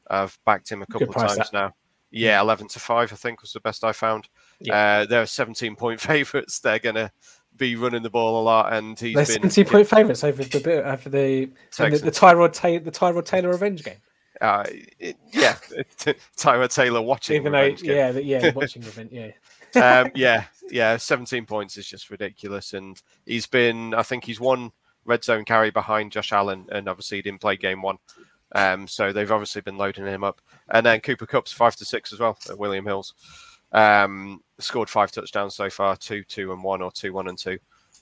I've 0.10 0.38
backed 0.46 0.70
him 0.70 0.82
a 0.82 0.86
couple 0.86 1.10
of 1.10 1.16
times 1.16 1.38
that. 1.38 1.54
now. 1.54 1.74
Yeah, 2.12 2.40
eleven 2.40 2.68
to 2.70 2.80
five. 2.80 3.12
I 3.12 3.16
think 3.16 3.42
was 3.42 3.54
the 3.54 3.60
best 3.60 3.84
I 3.84 3.92
found. 3.92 4.30
Uh, 4.72 5.06
they're 5.06 5.26
17 5.26 5.76
point 5.76 6.00
favorites. 6.02 6.60
They're 6.60 6.80
going 6.80 6.96
to 6.96 7.12
be 7.58 7.76
running 7.76 8.04
the 8.04 8.10
ball 8.10 8.42
a 8.42 8.44
lot, 8.44 8.74
and 8.74 9.00
he's 9.00 9.16
They're 9.16 9.26
been 9.40 9.50
17 9.50 9.66
point 9.66 9.88
favourites 9.88 10.24
over 10.24 10.44
the 10.44 10.60
bit- 10.60 10.86
over 10.86 11.10
the 11.10 11.50
the, 11.78 11.90
the 12.04 12.12
Tyrod 12.12 12.54
Taylor 12.54 12.80
the 12.80 12.92
Tyrod 12.92 13.26
Taylor 13.26 13.50
revenge 13.50 13.84
game. 13.84 13.98
Uh, 14.40 14.64
it- 15.00 15.18
yeah, 15.34 15.54
Tyrod 16.38 16.74
Taylor 16.74 17.02
watching. 17.02 17.38
Even 17.38 17.52
though, 17.52 17.72
game. 17.72 17.96
yeah, 17.96 18.12
yeah, 18.12 18.52
watching 18.54 18.84
event, 18.84 19.12
yeah. 19.12 19.32
um, 19.76 20.12
yeah, 20.16 20.46
yeah, 20.70 20.98
17 20.98 21.46
points 21.46 21.78
is 21.78 21.88
just 21.88 22.10
ridiculous. 22.10 22.74
And 22.74 23.02
he's 23.26 23.48
been, 23.48 23.94
I 23.94 24.04
think 24.04 24.24
he's 24.24 24.40
one 24.40 24.72
red 25.06 25.24
zone 25.24 25.46
carry 25.46 25.72
behind 25.72 26.12
Josh 26.12 26.32
Allen, 26.32 26.66
and 26.72 26.88
obviously 26.88 27.18
he 27.18 27.22
didn't 27.22 27.42
play 27.42 27.58
game 27.58 27.82
one. 27.82 27.98
Um, 28.54 28.88
so 28.88 29.12
they've 29.12 29.32
obviously 29.32 29.62
been 29.62 29.78
loading 29.78 30.06
him 30.06 30.24
up. 30.24 30.42
And 30.70 30.86
then 30.86 31.02
Cooper 31.02 31.26
Kupp's 31.26 31.52
five 31.52 31.76
to 31.78 31.86
six 31.86 32.14
as 32.14 32.20
well 32.20 32.38
at 32.50 32.58
William 32.58 32.86
Hills. 32.86 33.14
Um, 33.72 34.42
scored 34.60 34.90
five 34.90 35.12
touchdowns 35.12 35.56
so 35.56 35.70
far, 35.70 35.96
two, 35.96 36.24
two, 36.24 36.52
and 36.54 36.64
one, 36.64 36.82
or 36.82 36.92
two, 36.92 37.14
one, 37.14 37.28
and 37.28 37.38
two. 37.38 37.60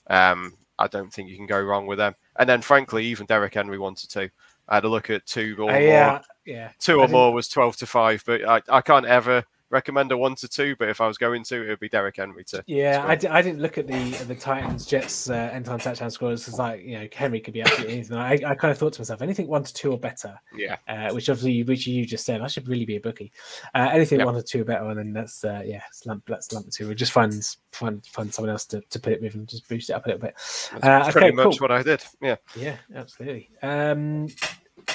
Um, 0.08 0.54
I 0.78 0.86
don't 0.86 1.12
think 1.12 1.28
you 1.28 1.36
can 1.36 1.46
go 1.46 1.60
wrong 1.60 1.86
with 1.86 1.98
them. 1.98 2.14
And 2.38 2.48
then, 2.48 2.62
frankly, 2.62 3.04
even 3.06 3.26
Derrick 3.26 3.54
Henry 3.54 3.78
wanted 3.78 4.10
to. 4.10 4.30
I 4.68 4.76
had 4.76 4.84
a 4.84 4.88
look 4.88 5.10
at 5.10 5.26
two 5.26 5.56
or 5.58 5.70
Uh, 5.70 5.74
more 5.74 5.80
yeah, 5.80 6.20
yeah. 6.44 6.70
two 6.80 7.00
or 7.00 7.08
more 7.08 7.32
was 7.32 7.48
12 7.48 7.76
to 7.76 7.86
5 7.86 8.24
but 8.26 8.44
I, 8.44 8.60
I 8.68 8.80
can't 8.80 9.06
ever 9.06 9.44
recommend 9.70 10.12
a 10.12 10.16
1 10.16 10.34
to 10.36 10.48
2 10.48 10.76
but 10.78 10.88
if 10.88 11.00
i 11.00 11.06
was 11.06 11.18
going 11.18 11.42
to 11.44 11.64
it 11.64 11.68
would 11.68 11.80
be 11.80 11.88
derrick 11.88 12.16
henry 12.16 12.44
to 12.44 12.62
Yeah. 12.66 13.04
I, 13.06 13.12
I 13.12 13.42
didn't 13.42 13.60
look 13.60 13.78
at 13.78 13.86
the 13.86 14.10
the 14.24 14.34
Titans 14.34 14.86
Jets 14.86 15.28
uh, 15.28 15.50
end 15.52 15.64
time 15.66 15.78
touchdown 15.78 16.10
scores. 16.10 16.46
It's 16.46 16.58
like 16.58 16.82
you 16.82 16.98
know 16.98 17.08
Henry 17.12 17.40
could 17.40 17.54
be 17.54 17.62
absolutely 17.62 17.94
anything. 17.94 18.16
I, 18.16 18.32
I 18.34 18.54
kind 18.54 18.70
of 18.70 18.78
thought 18.78 18.92
to 18.94 19.00
myself, 19.00 19.22
anything 19.22 19.46
one 19.48 19.64
to 19.64 19.72
two 19.74 19.92
or 19.92 19.98
better, 19.98 20.38
yeah 20.56 20.76
uh, 20.88 21.12
which 21.12 21.28
obviously 21.28 21.62
which 21.64 21.86
you 21.86 22.04
just 22.06 22.24
said, 22.24 22.40
I 22.40 22.46
should 22.46 22.68
really 22.68 22.84
be 22.84 22.96
a 22.96 23.00
bookie. 23.00 23.32
Uh, 23.74 23.88
anything 23.92 24.18
Yep. 24.18 24.26
one 24.26 24.34
to 24.36 24.42
two 24.42 24.62
or 24.62 24.64
better, 24.64 24.88
and 24.88 24.98
then 24.98 25.12
that's 25.12 25.44
uh, 25.44 25.62
yeah, 25.64 25.82
slump 25.92 26.24
that's 26.26 26.52
lump 26.52 26.70
two. 26.70 26.86
We'll 26.86 26.94
just 26.94 27.12
find 27.12 27.32
find 27.72 28.04
find 28.06 28.32
someone 28.32 28.50
else 28.50 28.66
to, 28.66 28.80
to 28.90 28.98
put 29.00 29.12
it 29.12 29.20
with 29.22 29.34
and 29.34 29.48
just 29.48 29.68
boost 29.68 29.90
it 29.90 29.94
up 29.94 30.06
a 30.06 30.10
little 30.10 30.22
bit. 30.22 30.34
that's 30.36 30.84
Uh, 30.84 31.12
pretty 31.12 31.26
okay, 31.28 31.34
much 31.36 31.58
cool. 31.58 31.68
what 31.68 31.72
i 31.72 31.82
did 31.82 32.02
yeah 32.20 32.36
Yeah, 32.56 32.76
absolutely. 32.94 33.50
Um, 33.62 34.28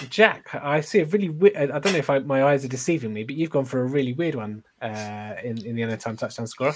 Jack, 0.10 0.54
I 0.56 0.82
see 0.82 1.00
a 1.00 1.06
really 1.06 1.30
weird. 1.30 1.56
I 1.56 1.80
don't 1.80 1.94
know 1.94 2.00
if 2.00 2.10
I, 2.10 2.20
my 2.20 2.44
eyes 2.44 2.66
are 2.66 2.70
deceiving 2.70 3.14
me, 3.14 3.24
but 3.24 3.36
you've 3.36 3.50
gone 3.50 3.66
for 3.66 3.82
a 3.82 3.86
really 3.86 4.14
weird 4.14 4.36
one 4.36 4.64
uh, 4.82 5.34
in 5.44 5.64
in 5.66 5.76
the 5.76 5.84
end 5.84 5.92
of 5.92 6.00
time 6.00 6.18
touchdown 6.18 6.48
scorer. 6.48 6.74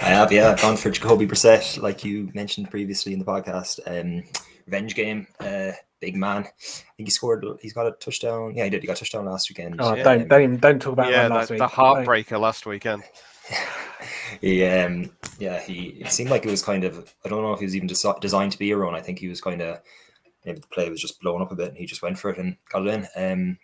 I 0.00 0.10
have, 0.10 0.30
yeah. 0.30 0.50
I've 0.50 0.60
gone 0.62 0.76
for 0.76 0.90
Jacoby 0.90 1.26
Brissett, 1.26 1.80
like 1.82 2.04
you 2.04 2.30
mentioned 2.34 2.70
previously 2.70 3.12
in 3.12 3.18
the 3.18 3.24
podcast. 3.24 3.80
Um, 3.86 4.22
revenge 4.66 4.94
game, 4.94 5.26
uh, 5.40 5.72
big 6.00 6.14
man. 6.16 6.44
I 6.44 6.50
think 6.96 7.08
he 7.08 7.10
scored. 7.10 7.44
He's 7.60 7.72
got 7.72 7.86
a 7.86 7.92
touchdown. 7.92 8.54
Yeah, 8.54 8.64
he 8.64 8.70
did. 8.70 8.82
He 8.82 8.86
got 8.86 8.96
a 8.96 9.00
touchdown 9.00 9.26
last 9.26 9.48
weekend. 9.50 9.76
Oh, 9.80 9.94
Yeah. 9.94 10.04
don't 10.04 10.28
don't 10.28 10.42
even 10.42 10.58
don't 10.58 10.80
talk 10.80 10.92
about 10.92 11.10
yeah 11.10 11.28
that 11.28 11.34
last 11.34 11.48
the, 11.48 11.54
week. 11.54 11.58
the 11.60 11.66
heartbreaker 11.68 12.40
last 12.40 12.66
weekend 12.66 13.02
He, 14.40 14.64
um, 14.64 15.10
yeah, 15.38 15.58
he. 15.60 15.96
It 16.00 16.12
seemed 16.12 16.30
like 16.30 16.44
it 16.44 16.50
was 16.50 16.62
kind 16.62 16.84
of. 16.84 17.12
I 17.24 17.28
don't 17.28 17.42
know 17.42 17.52
if 17.52 17.60
he 17.60 17.64
was 17.64 17.74
even 17.74 17.88
desi- 17.88 18.20
designed 18.20 18.52
to 18.52 18.58
be 18.58 18.70
a 18.70 18.76
run. 18.76 18.94
I 18.94 19.00
think 19.00 19.18
he 19.18 19.28
was 19.28 19.40
kind 19.40 19.62
of. 19.62 19.80
Maybe 20.48 20.60
the 20.60 20.66
play 20.68 20.88
was 20.88 21.02
just 21.02 21.20
blown 21.20 21.42
up 21.42 21.52
a 21.52 21.54
bit, 21.54 21.68
and 21.68 21.76
he 21.76 21.84
just 21.84 22.00
went 22.00 22.18
for 22.18 22.30
it 22.30 22.38
and 22.38 22.56
got 22.72 22.86
it 22.86 23.06
in. 23.14 23.32
Um, 23.32 23.58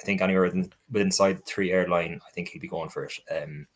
I 0.00 0.04
think 0.04 0.20
anywhere 0.20 0.44
within, 0.44 0.72
within 0.88 1.08
inside 1.08 1.44
three 1.44 1.72
airline, 1.72 2.20
I 2.24 2.30
think 2.30 2.50
he'd 2.50 2.60
be 2.60 2.68
going 2.68 2.90
for 2.90 3.06
it. 3.06 3.14
Um, 3.28 3.66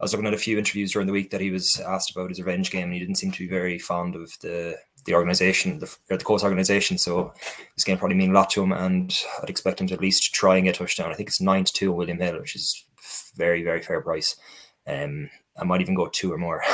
I 0.00 0.04
was 0.04 0.12
looking 0.12 0.26
at 0.26 0.34
a 0.34 0.38
few 0.38 0.58
interviews 0.58 0.90
during 0.90 1.06
the 1.06 1.12
week 1.12 1.30
that 1.30 1.40
he 1.40 1.52
was 1.52 1.78
asked 1.78 2.10
about 2.10 2.30
his 2.30 2.40
revenge 2.40 2.72
game, 2.72 2.84
and 2.84 2.94
he 2.94 2.98
didn't 2.98 3.14
seem 3.14 3.30
to 3.30 3.38
be 3.38 3.46
very 3.48 3.78
fond 3.78 4.16
of 4.16 4.32
the 4.40 4.76
the 5.04 5.14
organization, 5.14 5.78
the, 5.78 5.96
the 6.08 6.18
Colts 6.18 6.42
organization. 6.42 6.98
So 6.98 7.32
this 7.76 7.84
game 7.84 7.96
probably 7.96 8.16
mean 8.16 8.30
a 8.30 8.34
lot 8.34 8.50
to 8.50 8.62
him, 8.62 8.72
and 8.72 9.16
I'd 9.40 9.48
expect 9.48 9.80
him 9.80 9.86
to 9.86 9.94
at 9.94 10.00
least 10.00 10.34
try 10.34 10.56
and 10.56 10.64
get 10.64 10.74
a 10.74 10.78
touchdown. 10.80 11.12
I 11.12 11.14
think 11.14 11.28
it's 11.28 11.40
nine 11.40 11.62
to 11.64 11.72
two, 11.72 11.92
William 11.92 12.18
Hill, 12.18 12.40
which 12.40 12.56
is 12.56 12.84
very 13.36 13.62
very 13.62 13.80
fair 13.80 14.00
price. 14.00 14.34
Um, 14.88 15.30
I 15.56 15.62
might 15.62 15.80
even 15.80 15.94
go 15.94 16.08
two 16.08 16.32
or 16.32 16.38
more. 16.38 16.64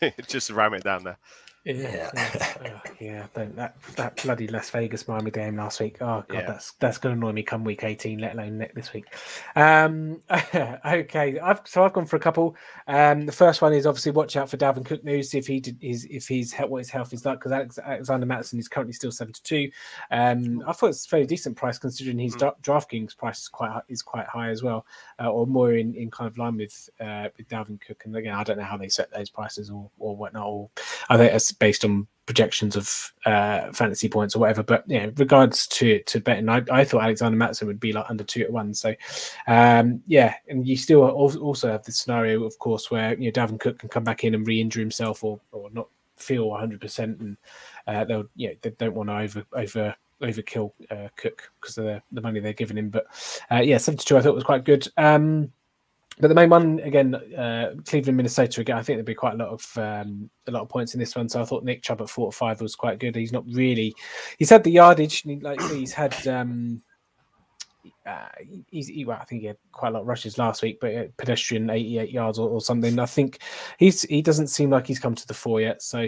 just 0.28 0.50
ram 0.50 0.74
it 0.74 0.84
down 0.84 1.02
there 1.02 1.18
Yeah, 1.66 2.10
oh, 2.16 2.80
yeah. 3.00 3.26
Don't, 3.34 3.56
that 3.56 3.74
that 3.96 4.22
bloody 4.22 4.46
Las 4.46 4.70
Vegas 4.70 5.08
Miami 5.08 5.32
game 5.32 5.56
last 5.56 5.80
week. 5.80 5.96
Oh 6.00 6.22
god, 6.28 6.32
Yeah. 6.32 6.46
that's 6.46 6.72
that's 6.78 6.96
going 6.98 7.14
to 7.14 7.18
annoy 7.18 7.32
me 7.32 7.42
come 7.42 7.64
week 7.64 7.82
eighteen, 7.82 8.20
let 8.20 8.34
alone 8.34 8.58
ne- 8.58 8.70
this 8.74 8.92
week. 8.92 9.06
Um, 9.56 10.22
okay, 10.54 11.40
I've 11.40 11.60
so 11.64 11.82
I've 11.82 11.92
gone 11.92 12.06
for 12.06 12.14
a 12.14 12.20
couple. 12.20 12.54
Um, 12.86 13.26
the 13.26 13.32
first 13.32 13.62
one 13.62 13.72
is 13.72 13.84
obviously 13.84 14.12
watch 14.12 14.36
out 14.36 14.48
for 14.48 14.56
Dalvin 14.56 14.84
Cook 14.84 15.02
news. 15.02 15.34
If 15.34 15.48
he 15.48 15.58
did, 15.58 15.76
is 15.82 16.04
if 16.08 16.28
he's 16.28 16.54
what 16.54 16.78
his 16.78 16.90
health 16.90 17.12
is 17.12 17.24
like 17.24 17.40
because 17.40 17.50
Alex, 17.50 17.78
Alexander 17.78 18.26
Mattison 18.26 18.60
is 18.60 18.68
currently 18.68 18.92
still 18.92 19.10
seventy 19.10 19.40
two. 19.42 19.68
Um, 20.12 20.62
I 20.68 20.72
thought 20.72 20.90
it's 20.90 21.04
a 21.04 21.08
fairly 21.08 21.26
decent 21.26 21.56
price 21.56 21.78
considering 21.78 22.18
his 22.20 22.36
Mm. 22.36 22.38
dra- 22.38 22.54
DraftKings 22.62 23.16
price 23.16 23.40
is 23.40 23.48
quite 23.48 23.80
is 23.88 24.02
quite 24.02 24.26
high 24.26 24.50
as 24.50 24.62
well, 24.62 24.86
uh, 25.20 25.28
or 25.30 25.46
more 25.48 25.72
in, 25.72 25.94
in 25.94 26.12
kind 26.12 26.28
of 26.28 26.38
line 26.38 26.56
with 26.56 26.88
uh, 27.00 27.28
with 27.36 27.48
Dalvin 27.48 27.80
Cook. 27.80 28.02
And 28.04 28.14
again, 28.14 28.34
I 28.34 28.44
don't 28.44 28.58
know 28.58 28.64
how 28.64 28.76
they 28.76 28.88
set 28.88 29.10
those 29.10 29.30
prices 29.30 29.68
or 29.68 29.90
or 29.98 30.16
whatnot. 30.16 30.46
Or 30.46 30.70
I 31.08 31.16
think 31.16 31.32
based 31.58 31.84
on 31.84 32.06
projections 32.26 32.74
of 32.74 33.12
uh, 33.24 33.72
fantasy 33.72 34.08
points 34.08 34.34
or 34.34 34.40
whatever. 34.40 34.62
But 34.62 34.84
yeah, 34.86 35.10
regards 35.16 35.66
to 35.68 36.02
to 36.02 36.20
betting, 36.20 36.48
I, 36.48 36.62
I 36.70 36.84
thought 36.84 37.02
Alexander 37.02 37.38
Mattison 37.38 37.68
would 37.68 37.80
be 37.80 37.92
like 37.92 38.06
under 38.08 38.24
two 38.24 38.42
at 38.42 38.52
one. 38.52 38.74
So 38.74 38.94
um, 39.46 40.02
yeah, 40.06 40.34
and 40.48 40.66
you 40.66 40.76
still 40.76 41.02
also 41.02 41.70
have 41.70 41.84
the 41.84 41.92
scenario, 41.92 42.44
of 42.44 42.58
course, 42.58 42.90
where 42.90 43.14
you 43.18 43.26
know 43.26 43.32
Dalvin 43.32 43.60
Cook 43.60 43.78
can 43.78 43.88
come 43.88 44.04
back 44.04 44.24
in 44.24 44.34
and 44.34 44.46
re-injure 44.46 44.80
himself 44.80 45.24
or 45.24 45.40
or 45.52 45.70
not 45.70 45.88
feel 46.16 46.48
100 46.48 46.80
percent, 46.80 47.20
and 47.20 47.36
uh, 47.86 48.04
they'll 48.04 48.28
you 48.34 48.48
know 48.48 48.54
they 48.62 48.70
don't 48.70 48.94
want 48.94 49.08
to 49.08 49.16
over 49.16 49.46
over 49.52 49.94
overkill 50.22 50.72
uh, 50.90 51.08
Cook 51.16 51.50
because 51.60 51.78
of 51.78 51.84
the, 51.84 52.02
the 52.12 52.20
money 52.20 52.40
they're 52.40 52.52
giving 52.52 52.78
him. 52.78 52.90
But 52.90 53.06
uh, 53.50 53.60
yeah, 53.60 53.78
72 53.78 54.16
I 54.16 54.20
thought 54.20 54.34
was 54.34 54.44
quite 54.44 54.64
good. 54.64 54.88
Um, 54.96 55.52
but 56.18 56.28
the 56.28 56.34
main 56.34 56.48
one 56.48 56.80
again, 56.80 57.14
uh, 57.14 57.74
Cleveland, 57.86 58.16
Minnesota 58.16 58.62
again. 58.62 58.78
I 58.78 58.82
think 58.82 58.96
there'd 58.96 59.04
be 59.04 59.14
quite 59.14 59.34
a 59.34 59.36
lot 59.36 59.48
of 59.48 59.70
um, 59.76 60.30
a 60.46 60.50
lot 60.50 60.62
of 60.62 60.68
points 60.68 60.94
in 60.94 61.00
this 61.00 61.14
one. 61.14 61.28
So 61.28 61.42
I 61.42 61.44
thought 61.44 61.64
Nick 61.64 61.82
Chubb 61.82 62.00
at 62.00 62.08
four 62.08 62.30
to 62.30 62.36
five 62.36 62.60
was 62.60 62.74
quite 62.74 62.98
good. 62.98 63.14
He's 63.14 63.32
not 63.32 63.44
really. 63.50 63.94
He's 64.38 64.48
had 64.48 64.64
the 64.64 64.70
yardage. 64.70 65.24
Like 65.26 65.60
he's 65.72 65.92
had. 65.92 66.26
Um, 66.26 66.82
uh, 68.06 68.28
he's 68.70 68.86
he, 68.88 69.04
well, 69.04 69.18
I 69.20 69.24
think 69.24 69.42
he 69.42 69.48
had 69.48 69.58
quite 69.72 69.88
a 69.88 69.92
lot 69.92 70.02
of 70.02 70.06
rushes 70.06 70.38
last 70.38 70.62
week, 70.62 70.78
but 70.80 70.94
uh, 70.94 71.04
pedestrian 71.18 71.68
88 71.68 72.10
yards 72.10 72.38
or, 72.38 72.48
or 72.48 72.60
something. 72.60 72.98
I 72.98 73.06
think 73.06 73.40
he's 73.78 74.02
he 74.02 74.22
doesn't 74.22 74.46
seem 74.46 74.70
like 74.70 74.86
he's 74.86 75.00
come 75.00 75.14
to 75.14 75.26
the 75.26 75.34
fore 75.34 75.60
yet. 75.60 75.82
So 75.82 76.00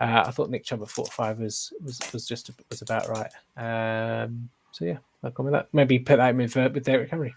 uh, 0.00 0.24
I 0.26 0.30
thought 0.32 0.50
Nick 0.50 0.64
Chubb 0.64 0.82
at 0.82 0.88
four 0.88 1.06
to 1.06 1.10
five 1.10 1.38
was 1.38 1.72
was 1.82 1.98
was 2.12 2.26
just 2.26 2.50
was 2.68 2.82
about 2.82 3.08
right. 3.08 4.24
Um, 4.24 4.50
so 4.72 4.84
yeah, 4.84 4.98
I'll 5.22 5.30
go 5.30 5.44
with 5.44 5.52
that. 5.52 5.68
Maybe 5.72 5.98
put 5.98 6.16
that 6.16 6.30
in 6.30 6.36
with 6.36 6.56
uh, 6.56 6.68
with 6.74 6.84
Derrick 6.84 7.10
Henry. 7.10 7.34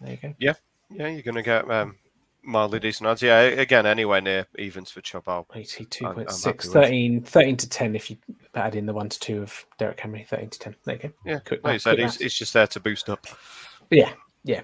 There 0.00 0.12
you 0.12 0.18
go. 0.18 0.34
yeah 0.38 0.52
you're 0.90 1.22
gonna 1.22 1.42
get 1.42 1.70
um 1.70 1.96
mildly 2.44 2.80
decent 2.80 3.06
odds 3.06 3.20
yeah 3.20 3.40
again 3.40 3.84
anywhere 3.84 4.20
near 4.20 4.46
evens 4.58 4.90
for 4.90 5.00
Chubb 5.00 5.24
I'll- 5.28 5.46
82.6, 5.54 6.72
13, 6.72 7.22
13 7.22 7.56
to 7.58 7.68
10 7.68 7.94
if 7.96 8.10
you 8.10 8.16
add 8.54 8.74
in 8.74 8.86
the 8.86 8.94
1 8.94 9.08
to 9.10 9.18
2 9.20 9.42
of 9.42 9.66
Derrick 9.78 10.00
Henry, 10.00 10.24
13 10.28 10.48
to 10.50 10.58
10. 10.58 10.76
There 10.84 10.94
you 10.94 11.00
go. 11.00 11.10
yeah 11.26 11.38
Quick 11.40 11.62
like 11.64 11.74
you 11.74 11.78
said 11.78 11.98
he's, 11.98 12.20
maths. 12.20 12.38
just 12.38 12.52
there 12.54 12.66
to 12.68 12.80
boost 12.80 13.08
up 13.10 13.26
Yeah, 13.90 14.12
yeah. 14.44 14.62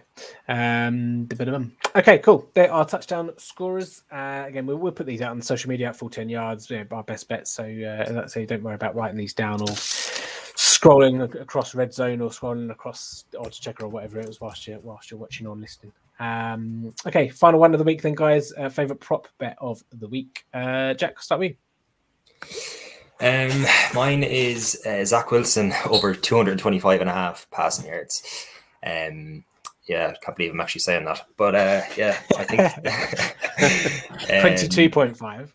Um, 0.49 1.27
the 1.27 1.37
bit 1.37 1.49
of 1.49 1.53
them. 1.53 1.77
Okay, 1.97 2.19
cool. 2.19 2.49
There 2.55 2.73
are 2.73 2.85
touchdown 2.85 3.31
scorers. 3.37 4.03
Uh, 4.11 4.45
again, 4.47 4.67
we'll, 4.67 4.77
we'll 4.79 4.93
put 4.93 5.07
these 5.07 5.21
out 5.21 5.31
on 5.33 5.43
social 5.43 5.69
media 5.69 5.89
at 5.89 5.97
full 5.97 6.11
10 6.11 6.29
yards, 6.29 6.71
you 6.71 6.79
know, 6.79 6.87
our 6.93 7.03
best 7.05 7.29
bets. 7.29 7.51
So, 7.51 7.65
uh, 7.65 8.27
say 8.27 8.47
don't 8.47 8.63
worry 8.63 8.75
about 8.75 8.95
writing 8.95 9.17
these 9.17 9.35
down 9.35 9.61
or 9.61 9.69
scrolling 10.57 11.23
across 11.41 11.75
red 11.75 11.93
zone 11.93 12.21
or 12.21 12.31
scrolling 12.31 12.71
across 12.71 13.25
odds 13.39 13.59
checker 13.59 13.85
or 13.85 13.89
whatever 13.89 14.19
it 14.21 14.27
was 14.27 14.41
whilst 14.41 14.67
you're, 14.67 14.79
whilst 14.81 15.11
you're 15.11 15.21
watching 15.21 15.47
or 15.47 15.57
listening. 15.57 15.93
Um, 16.19 16.95
okay, 17.07 17.29
final 17.29 17.61
one 17.61 17.73
of 17.75 17.79
the 17.79 17.85
week 17.85 18.03
then, 18.03 18.15
guys. 18.15 18.53
Uh, 18.53 18.69
favorite 18.69 19.01
prop 19.01 19.29
bet 19.39 19.57
of 19.61 19.83
the 19.93 20.09
week. 20.09 20.45
Uh, 20.55 20.95
Jack, 20.95 21.21
start 21.21 21.41
with 21.41 21.51
you. 21.53 21.57
Um, 23.21 23.65
mine 23.95 24.23
is 24.23 24.83
uh, 24.87 25.05
Zach 25.05 25.31
Wilson 25.31 25.73
over 25.89 26.15
225 26.15 27.01
and 27.01 27.11
a 27.11 27.13
half 27.13 27.49
passing 27.51 27.87
yards. 27.87 28.23
Um, 28.85 29.45
yeah, 29.87 30.13
I 30.15 30.25
can't 30.25 30.37
believe 30.37 30.53
I'm 30.53 30.61
actually 30.61 30.81
saying 30.81 31.05
that. 31.05 31.27
But 31.37 31.55
uh, 31.55 31.83
yeah, 31.97 32.19
I 32.37 32.45
think 32.45 32.61
um, 34.31 34.41
Twenty-two 34.41 34.91
point 34.91 35.17
five. 35.17 35.55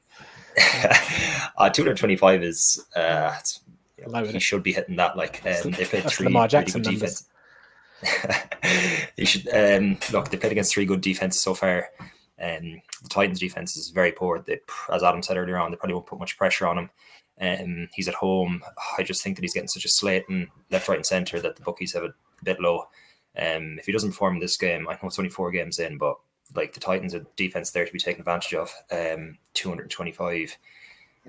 uh, 1.57 1.69
225 1.69 2.43
is 2.43 2.85
uh, 2.95 2.99
it's- 3.39 3.61
Low, 4.07 4.23
he 4.23 4.39
should 4.39 4.63
be 4.63 4.71
hitting 4.71 4.95
that. 4.95 5.17
Like 5.17 5.41
um, 5.45 5.71
they 5.71 5.83
played 5.83 6.03
that's 6.03 6.15
three 6.15 6.27
Lamar 6.27 6.43
really 6.43 6.49
Jackson 6.49 6.81
good 6.81 6.91
defense. 6.91 7.28
he 9.15 9.25
should 9.25 9.47
um, 9.53 9.97
look. 10.11 10.29
They 10.29 10.37
played 10.37 10.51
against 10.51 10.73
three 10.73 10.85
good 10.85 11.01
defenses 11.01 11.41
so 11.41 11.53
far. 11.53 11.89
Um, 12.41 12.81
the 13.01 13.09
Titans' 13.09 13.39
defense 13.39 13.75
is 13.75 13.89
very 13.89 14.11
poor. 14.11 14.39
They, 14.39 14.59
as 14.91 15.03
Adam 15.03 15.21
said 15.21 15.37
earlier 15.37 15.57
on, 15.57 15.71
they 15.71 15.77
probably 15.77 15.95
won't 15.95 16.05
put 16.05 16.19
much 16.19 16.37
pressure 16.37 16.67
on 16.67 16.77
him. 16.77 16.89
Um, 17.41 17.89
he's 17.93 18.07
at 18.07 18.15
home. 18.15 18.61
I 18.97 19.03
just 19.03 19.23
think 19.23 19.35
that 19.35 19.43
he's 19.43 19.53
getting 19.53 19.67
such 19.67 19.85
a 19.85 19.89
slate 19.89 20.25
and 20.29 20.47
left, 20.71 20.87
right, 20.87 20.97
and 20.97 21.05
centre 21.05 21.39
that 21.41 21.55
the 21.55 21.63
bookies 21.63 21.93
have 21.93 22.03
it 22.03 22.11
a 22.41 22.45
bit 22.45 22.59
low. 22.59 22.87
Um, 23.37 23.77
if 23.79 23.85
he 23.85 23.91
doesn't 23.91 24.11
perform 24.11 24.39
this 24.39 24.57
game, 24.57 24.87
I 24.87 24.93
know 24.93 24.99
it's 25.03 25.19
only 25.19 25.29
four 25.29 25.51
games 25.51 25.79
in, 25.79 25.97
but 25.97 26.17
like 26.55 26.73
the 26.73 26.79
Titans' 26.79 27.15
are 27.15 27.25
defense 27.35 27.71
there 27.71 27.85
to 27.85 27.93
be 27.93 27.99
taken 27.99 28.21
advantage 28.21 28.53
of. 28.53 28.73
Um, 28.91 29.37
225. 29.53 30.57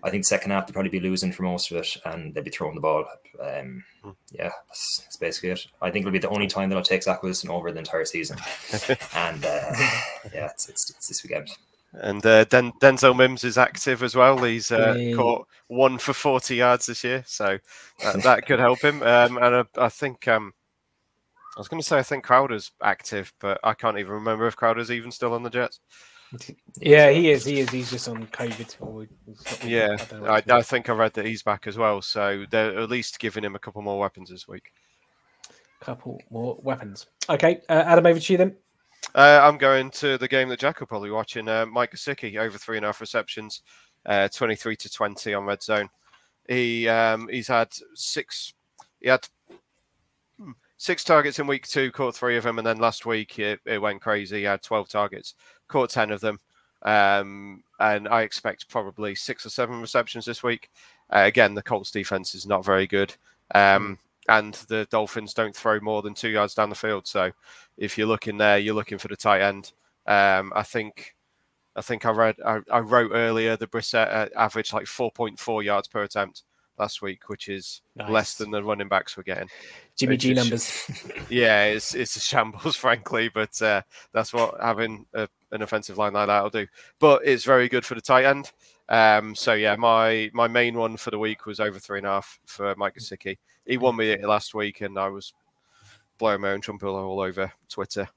I 0.02 0.10
think 0.10 0.24
second 0.24 0.50
half 0.50 0.66
they'll 0.66 0.72
probably 0.74 0.90
be 0.90 1.00
losing 1.00 1.32
for 1.32 1.42
most 1.42 1.70
of 1.70 1.76
it, 1.78 1.96
and 2.04 2.34
they'll 2.34 2.44
be 2.44 2.50
throwing 2.50 2.74
the 2.74 2.80
ball. 2.80 3.06
Um, 3.40 3.84
Hmm. 4.02 4.10
yeah, 4.32 4.50
that's, 4.66 5.00
that's 5.04 5.16
basically 5.18 5.50
it. 5.50 5.66
I 5.82 5.90
think 5.90 6.04
it'll 6.04 6.12
be 6.12 6.18
the 6.18 6.30
only 6.30 6.46
time 6.46 6.70
that 6.70 6.76
I'll 6.76 6.82
take 6.82 7.02
Zach 7.02 7.22
Wilson 7.22 7.50
over 7.50 7.70
the 7.70 7.78
entire 7.80 8.06
season, 8.06 8.38
and 9.14 9.44
uh, 9.44 9.72
yeah, 10.32 10.46
it's, 10.46 10.68
it's, 10.70 10.88
it's 10.90 11.08
this 11.08 11.22
weekend. 11.22 11.48
And 11.92 12.24
uh, 12.24 12.44
Den- 12.44 12.72
Denzel 12.80 13.14
Mims 13.16 13.44
is 13.44 13.58
active 13.58 14.02
as 14.02 14.14
well. 14.14 14.38
He's 14.42 14.70
uh, 14.70 14.94
Yay. 14.96 15.12
caught 15.12 15.46
one 15.66 15.98
for 15.98 16.14
40 16.14 16.54
yards 16.54 16.86
this 16.86 17.04
year, 17.04 17.24
so 17.26 17.58
that, 18.02 18.22
that 18.22 18.46
could 18.46 18.58
help 18.60 18.80
him. 18.80 19.02
Um, 19.02 19.36
and 19.36 19.54
I, 19.56 19.64
I 19.76 19.88
think 19.90 20.26
um, 20.28 20.54
I 21.56 21.60
was 21.60 21.68
going 21.68 21.82
to 21.82 21.86
say 21.86 21.98
I 21.98 22.02
think 22.02 22.24
Crowder's 22.24 22.70
active, 22.82 23.32
but 23.38 23.58
I 23.64 23.74
can't 23.74 23.98
even 23.98 24.12
remember 24.12 24.46
if 24.46 24.56
Crowder's 24.56 24.90
even 24.90 25.10
still 25.10 25.34
on 25.34 25.42
the 25.42 25.50
Jets. 25.50 25.80
Yeah, 26.80 27.10
he 27.10 27.30
is. 27.30 27.44
He 27.44 27.60
is. 27.60 27.70
He's 27.70 27.90
just 27.90 28.08
on 28.08 28.26
COVID. 28.28 28.76
Or 28.80 29.06
Yeah, 29.66 29.96
I, 30.28 30.42
I 30.48 30.62
think 30.62 30.88
I 30.88 30.92
read 30.92 31.12
that 31.14 31.26
he's 31.26 31.42
back 31.42 31.66
as 31.66 31.76
well, 31.76 32.00
so 32.02 32.44
they're 32.50 32.78
at 32.78 32.88
least 32.88 33.18
giving 33.18 33.44
him 33.44 33.54
a 33.54 33.58
couple 33.58 33.82
more 33.82 33.98
weapons 33.98 34.30
this 34.30 34.46
week. 34.46 34.72
couple 35.80 36.20
more 36.30 36.58
weapons. 36.62 37.06
Okay, 37.28 37.60
uh, 37.68 37.84
Adam, 37.86 38.06
over 38.06 38.20
to 38.20 38.32
you 38.32 38.36
then. 38.38 38.56
Uh, 39.14 39.40
I'm 39.42 39.58
going 39.58 39.90
to 39.92 40.18
the 40.18 40.28
game 40.28 40.48
that 40.50 40.60
Jack 40.60 40.80
will 40.80 40.86
probably 40.86 41.10
watching. 41.10 41.48
Uh, 41.48 41.66
Mike 41.66 41.92
Gesicki 41.92 42.38
over 42.38 42.58
three 42.58 42.76
and 42.76 42.84
a 42.84 42.88
half 42.88 43.00
receptions, 43.00 43.62
uh, 44.06 44.28
23 44.28 44.76
to 44.76 44.90
20 44.90 45.34
on 45.34 45.44
red 45.44 45.62
zone. 45.62 45.88
He 46.48 46.88
um, 46.88 47.28
he's 47.28 47.48
had 47.48 47.68
six. 47.94 48.52
He 49.00 49.08
had 49.08 49.26
six 50.80 51.04
targets 51.04 51.38
in 51.38 51.46
week 51.46 51.68
two, 51.68 51.92
caught 51.92 52.16
three 52.16 52.38
of 52.38 52.44
them, 52.44 52.56
and 52.56 52.66
then 52.66 52.78
last 52.78 53.04
week 53.04 53.38
it, 53.38 53.60
it 53.66 53.76
went 53.76 54.00
crazy. 54.00 54.38
He 54.38 54.44
had 54.44 54.62
12 54.62 54.88
targets, 54.88 55.34
caught 55.68 55.90
10 55.90 56.10
of 56.10 56.22
them, 56.22 56.40
um, 56.82 57.62
and 57.80 58.08
I 58.08 58.22
expect 58.22 58.66
probably 58.70 59.14
six 59.14 59.44
or 59.44 59.50
seven 59.50 59.82
receptions 59.82 60.24
this 60.24 60.42
week. 60.42 60.70
Uh, 61.10 61.24
again, 61.26 61.52
the 61.52 61.62
Colts 61.62 61.90
defense 61.90 62.34
is 62.34 62.46
not 62.46 62.64
very 62.64 62.86
good, 62.86 63.14
um, 63.54 63.98
and 64.30 64.54
the 64.68 64.86
Dolphins 64.90 65.34
don't 65.34 65.54
throw 65.54 65.78
more 65.80 66.00
than 66.00 66.14
two 66.14 66.30
yards 66.30 66.54
down 66.54 66.70
the 66.70 66.74
field. 66.74 67.06
So 67.06 67.30
if 67.76 67.98
you're 67.98 68.06
looking 68.06 68.38
there, 68.38 68.56
you're 68.58 68.74
looking 68.74 68.98
for 68.98 69.08
the 69.08 69.16
tight 69.16 69.42
end. 69.42 69.72
Um, 70.06 70.50
I 70.56 70.62
think, 70.62 71.14
I 71.76 71.82
think 71.82 72.06
I 72.06 72.10
read, 72.10 72.36
I, 72.44 72.60
I 72.72 72.78
wrote 72.78 73.10
earlier 73.12 73.54
the 73.58 73.66
Brissett 73.66 74.10
uh, 74.10 74.28
averaged 74.34 74.72
like 74.72 74.86
4.4 74.86 75.62
yards 75.62 75.88
per 75.88 76.04
attempt 76.04 76.44
last 76.80 77.02
week, 77.02 77.28
which 77.28 77.48
is 77.48 77.82
less 78.08 78.34
than 78.34 78.50
the 78.50 78.62
running 78.62 78.88
backs 78.88 79.16
were 79.16 79.22
getting. 79.22 79.48
Jimmy 79.96 80.16
G 80.16 80.34
numbers. 80.34 80.90
Yeah, 81.28 81.64
it's 81.64 81.94
it's 81.94 82.16
a 82.16 82.20
shambles, 82.20 82.76
frankly, 82.76 83.28
but 83.28 83.60
uh, 83.62 83.82
that's 84.12 84.32
what 84.32 84.54
having 84.60 85.06
a, 85.14 85.28
an 85.52 85.62
offensive 85.62 85.98
line 85.98 86.14
like 86.14 86.26
that 86.26 86.42
will 86.42 86.50
do. 86.50 86.66
But 86.98 87.22
it's 87.24 87.44
very 87.44 87.68
good 87.68 87.84
for 87.84 87.94
the 87.94 88.00
tight 88.00 88.24
end. 88.24 88.50
Um, 88.88 89.36
so 89.36 89.52
yeah, 89.52 89.76
my 89.76 90.30
my 90.32 90.48
main 90.48 90.76
one 90.76 90.96
for 90.96 91.10
the 91.10 91.18
week 91.18 91.46
was 91.46 91.60
over 91.60 91.78
three 91.78 91.98
and 91.98 92.06
a 92.06 92.10
half 92.10 92.40
for 92.46 92.74
Mike 92.76 92.96
Gesicki. 92.96 93.38
He 93.66 93.76
won 93.76 93.94
me 93.96 94.10
it 94.10 94.24
last 94.24 94.54
week, 94.54 94.80
and 94.80 94.98
I 94.98 95.08
was 95.08 95.32
blowing 96.18 96.40
my 96.40 96.50
own 96.50 96.60
trumpet 96.60 96.88
all 96.88 97.20
over 97.20 97.52
Twitter. 97.68 98.08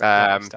Um, 0.00 0.48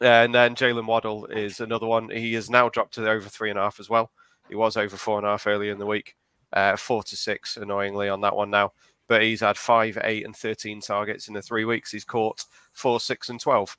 and 0.00 0.34
then 0.34 0.54
Jaylen 0.54 0.86
Waddle 0.86 1.26
is 1.26 1.60
another 1.60 1.86
one. 1.86 2.10
He 2.10 2.34
has 2.34 2.50
now 2.50 2.68
dropped 2.68 2.94
to 2.94 3.08
over 3.08 3.28
three 3.28 3.50
and 3.50 3.58
a 3.58 3.62
half 3.62 3.80
as 3.80 3.88
well. 3.88 4.10
He 4.48 4.54
was 4.54 4.76
over 4.76 4.96
four 4.96 5.18
and 5.18 5.26
a 5.26 5.30
half 5.30 5.46
earlier 5.46 5.72
in 5.72 5.78
the 5.78 5.86
week. 5.86 6.16
Uh, 6.54 6.76
four 6.76 7.02
to 7.02 7.16
six, 7.16 7.56
annoyingly, 7.56 8.08
on 8.08 8.20
that 8.22 8.34
one 8.36 8.50
now. 8.50 8.72
But 9.08 9.22
he's 9.22 9.40
had 9.40 9.58
five, 9.58 9.98
eight, 10.02 10.24
and 10.24 10.34
13 10.34 10.80
targets 10.80 11.28
in 11.28 11.34
the 11.34 11.42
three 11.42 11.66
weeks. 11.66 11.90
He's 11.90 12.04
caught 12.04 12.46
four, 12.72 13.00
six, 13.00 13.28
and 13.28 13.38
12. 13.38 13.76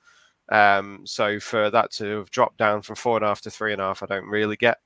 Um, 0.49 1.01
so 1.05 1.39
for 1.39 1.71
that 1.71 1.91
to 1.93 2.17
have 2.17 2.29
dropped 2.29 2.57
down 2.57 2.81
from 2.83 2.95
four 2.95 3.17
and 3.17 3.25
a 3.25 3.29
half 3.29 3.41
to 3.41 3.49
three 3.49 3.71
and 3.73 3.81
a 3.81 3.85
half, 3.85 4.03
I 4.03 4.05
don't 4.05 4.29
really 4.29 4.55
get. 4.55 4.77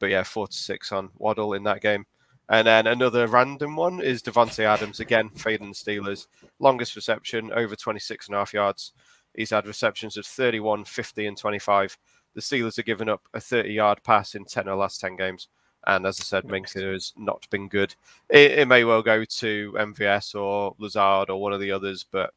But 0.00 0.10
yeah, 0.10 0.24
four 0.24 0.48
to 0.48 0.56
six 0.56 0.90
on 0.90 1.10
Waddle 1.18 1.54
in 1.54 1.62
that 1.64 1.80
game. 1.80 2.06
And 2.48 2.66
then 2.66 2.86
another 2.86 3.26
random 3.26 3.76
one 3.76 4.00
is 4.00 4.22
Davante 4.22 4.64
Adams 4.64 5.00
again, 5.00 5.30
fading 5.30 5.68
the 5.68 5.74
Steelers. 5.74 6.26
Longest 6.58 6.96
reception, 6.96 7.52
over 7.52 7.74
26 7.76 8.26
and 8.26 8.34
a 8.34 8.38
half 8.38 8.52
yards. 8.52 8.92
He's 9.34 9.50
had 9.50 9.66
receptions 9.66 10.16
of 10.16 10.26
31, 10.26 10.84
50, 10.84 11.26
and 11.26 11.36
25. 11.36 11.96
The 12.34 12.40
Steelers 12.40 12.76
have 12.76 12.84
given 12.84 13.08
up 13.08 13.22
a 13.32 13.40
30 13.40 13.72
yard 13.72 14.02
pass 14.02 14.34
in 14.34 14.44
10 14.44 14.62
of 14.62 14.72
the 14.72 14.76
last 14.76 15.00
10 15.00 15.16
games. 15.16 15.48
And 15.86 16.06
as 16.06 16.20
I 16.20 16.24
said, 16.24 16.44
Minkah 16.44 16.92
has 16.92 17.12
not 17.16 17.48
been 17.50 17.68
good. 17.68 17.94
It, 18.30 18.52
it 18.52 18.68
may 18.68 18.84
well 18.84 19.02
go 19.02 19.24
to 19.24 19.74
MVS 19.76 20.34
or 20.34 20.74
Lazard 20.78 21.30
or 21.30 21.40
one 21.40 21.52
of 21.52 21.60
the 21.60 21.70
others, 21.72 22.04
but 22.10 22.32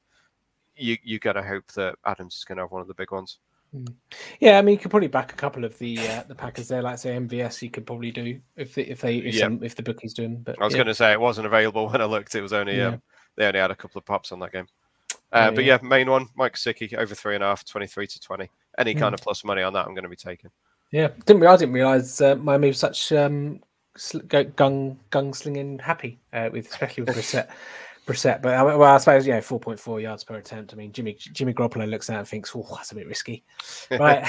you, 0.75 0.97
you're 1.03 1.19
going 1.19 1.37
to 1.37 1.43
hope 1.43 1.67
that 1.73 1.95
Adams 2.05 2.35
is 2.35 2.43
going 2.43 2.57
to 2.57 2.63
have 2.63 2.71
one 2.71 2.81
of 2.81 2.87
the 2.87 2.93
big 2.93 3.11
ones. 3.11 3.39
Yeah, 4.39 4.57
I 4.57 4.61
mean, 4.61 4.73
you 4.73 4.79
could 4.79 4.91
probably 4.91 5.09
back 5.09 5.33
a 5.33 5.35
couple 5.35 5.65
of 5.65 5.77
the 5.77 5.99
uh, 5.99 6.23
the 6.27 6.35
Packers 6.35 6.69
there, 6.69 6.81
like 6.81 6.97
say 6.97 7.15
MVS. 7.17 7.61
You 7.61 7.69
could 7.69 7.85
probably 7.85 8.11
do 8.11 8.39
if 8.55 8.73
they, 8.75 8.83
if 8.83 9.01
they 9.01 9.17
if, 9.17 9.35
Yeah. 9.35 9.43
some, 9.43 9.63
if 9.63 9.75
the 9.75 9.83
bookies 9.83 10.13
do 10.13 10.23
them. 10.23 10.37
But 10.37 10.59
I 10.61 10.63
was 10.65 10.73
yeah. 10.73 10.77
going 10.79 10.87
to 10.87 10.95
say 10.95 11.11
it 11.11 11.19
wasn't 11.19 11.47
available 11.47 11.89
when 11.89 12.01
I 12.01 12.05
looked. 12.05 12.33
It 12.35 12.41
was 12.41 12.53
only 12.53 12.77
Yeah. 12.77 12.87
um, 12.87 13.01
they 13.35 13.45
only 13.45 13.59
had 13.59 13.71
a 13.71 13.75
couple 13.75 13.99
of 13.99 14.05
pops 14.05 14.31
on 14.31 14.39
that 14.39 14.53
game. 14.53 14.67
Uh, 15.31 15.37
Yeah, 15.37 15.51
but 15.51 15.63
yeah. 15.65 15.79
main 15.83 16.09
one, 16.09 16.27
Mike 16.35 16.55
Gesicki, 16.55 16.93
over 16.97 17.13
three 17.13 17.35
and 17.35 17.43
a 17.43 17.47
half, 17.47 17.65
23 17.65 18.07
to 18.07 18.19
20. 18.21 18.49
Any 18.77 18.93
Hmm. 18.93 18.99
kind 18.99 19.13
of 19.13 19.21
plus 19.21 19.43
money 19.43 19.61
on 19.61 19.73
that, 19.73 19.85
I'm 19.85 19.93
going 19.93 20.03
to 20.03 20.09
be 20.09 20.15
taking. 20.15 20.49
Yeah, 20.91 21.09
didn't 21.25 21.45
I 21.45 21.57
didn't 21.57 21.73
realize 21.73 22.21
uh, 22.21 22.35
Miami 22.35 22.69
was 22.69 22.79
such 22.79 23.11
um, 23.11 23.61
sl- 23.97 24.19
gung 24.19 24.97
gung 25.11 25.35
slinging 25.35 25.79
happy 25.79 26.19
uh, 26.31 26.49
with 26.51 26.69
especially 26.69 27.03
with 27.03 27.15
Brissett. 27.15 27.49
Brissett, 28.07 28.41
but 28.41 28.55
uh, 28.55 28.63
well, 28.63 28.83
I 28.83 28.97
suppose 28.99 29.27
yeah, 29.27 29.41
four 29.41 29.59
point 29.59 29.79
four 29.79 29.99
yards 29.99 30.23
per 30.23 30.35
attempt. 30.35 30.73
I 30.73 30.77
mean, 30.77 30.93
Jimmy 30.93 31.13
Jimmy 31.19 31.53
Garoppolo 31.53 31.87
looks 31.89 32.09
at 32.09 32.15
it 32.15 32.19
and 32.19 32.27
thinks, 32.27 32.53
"Oh, 32.55 32.65
that's 32.71 32.93
a 32.93 32.95
bit 32.95 33.05
risky." 33.05 33.43
right, 33.91 34.25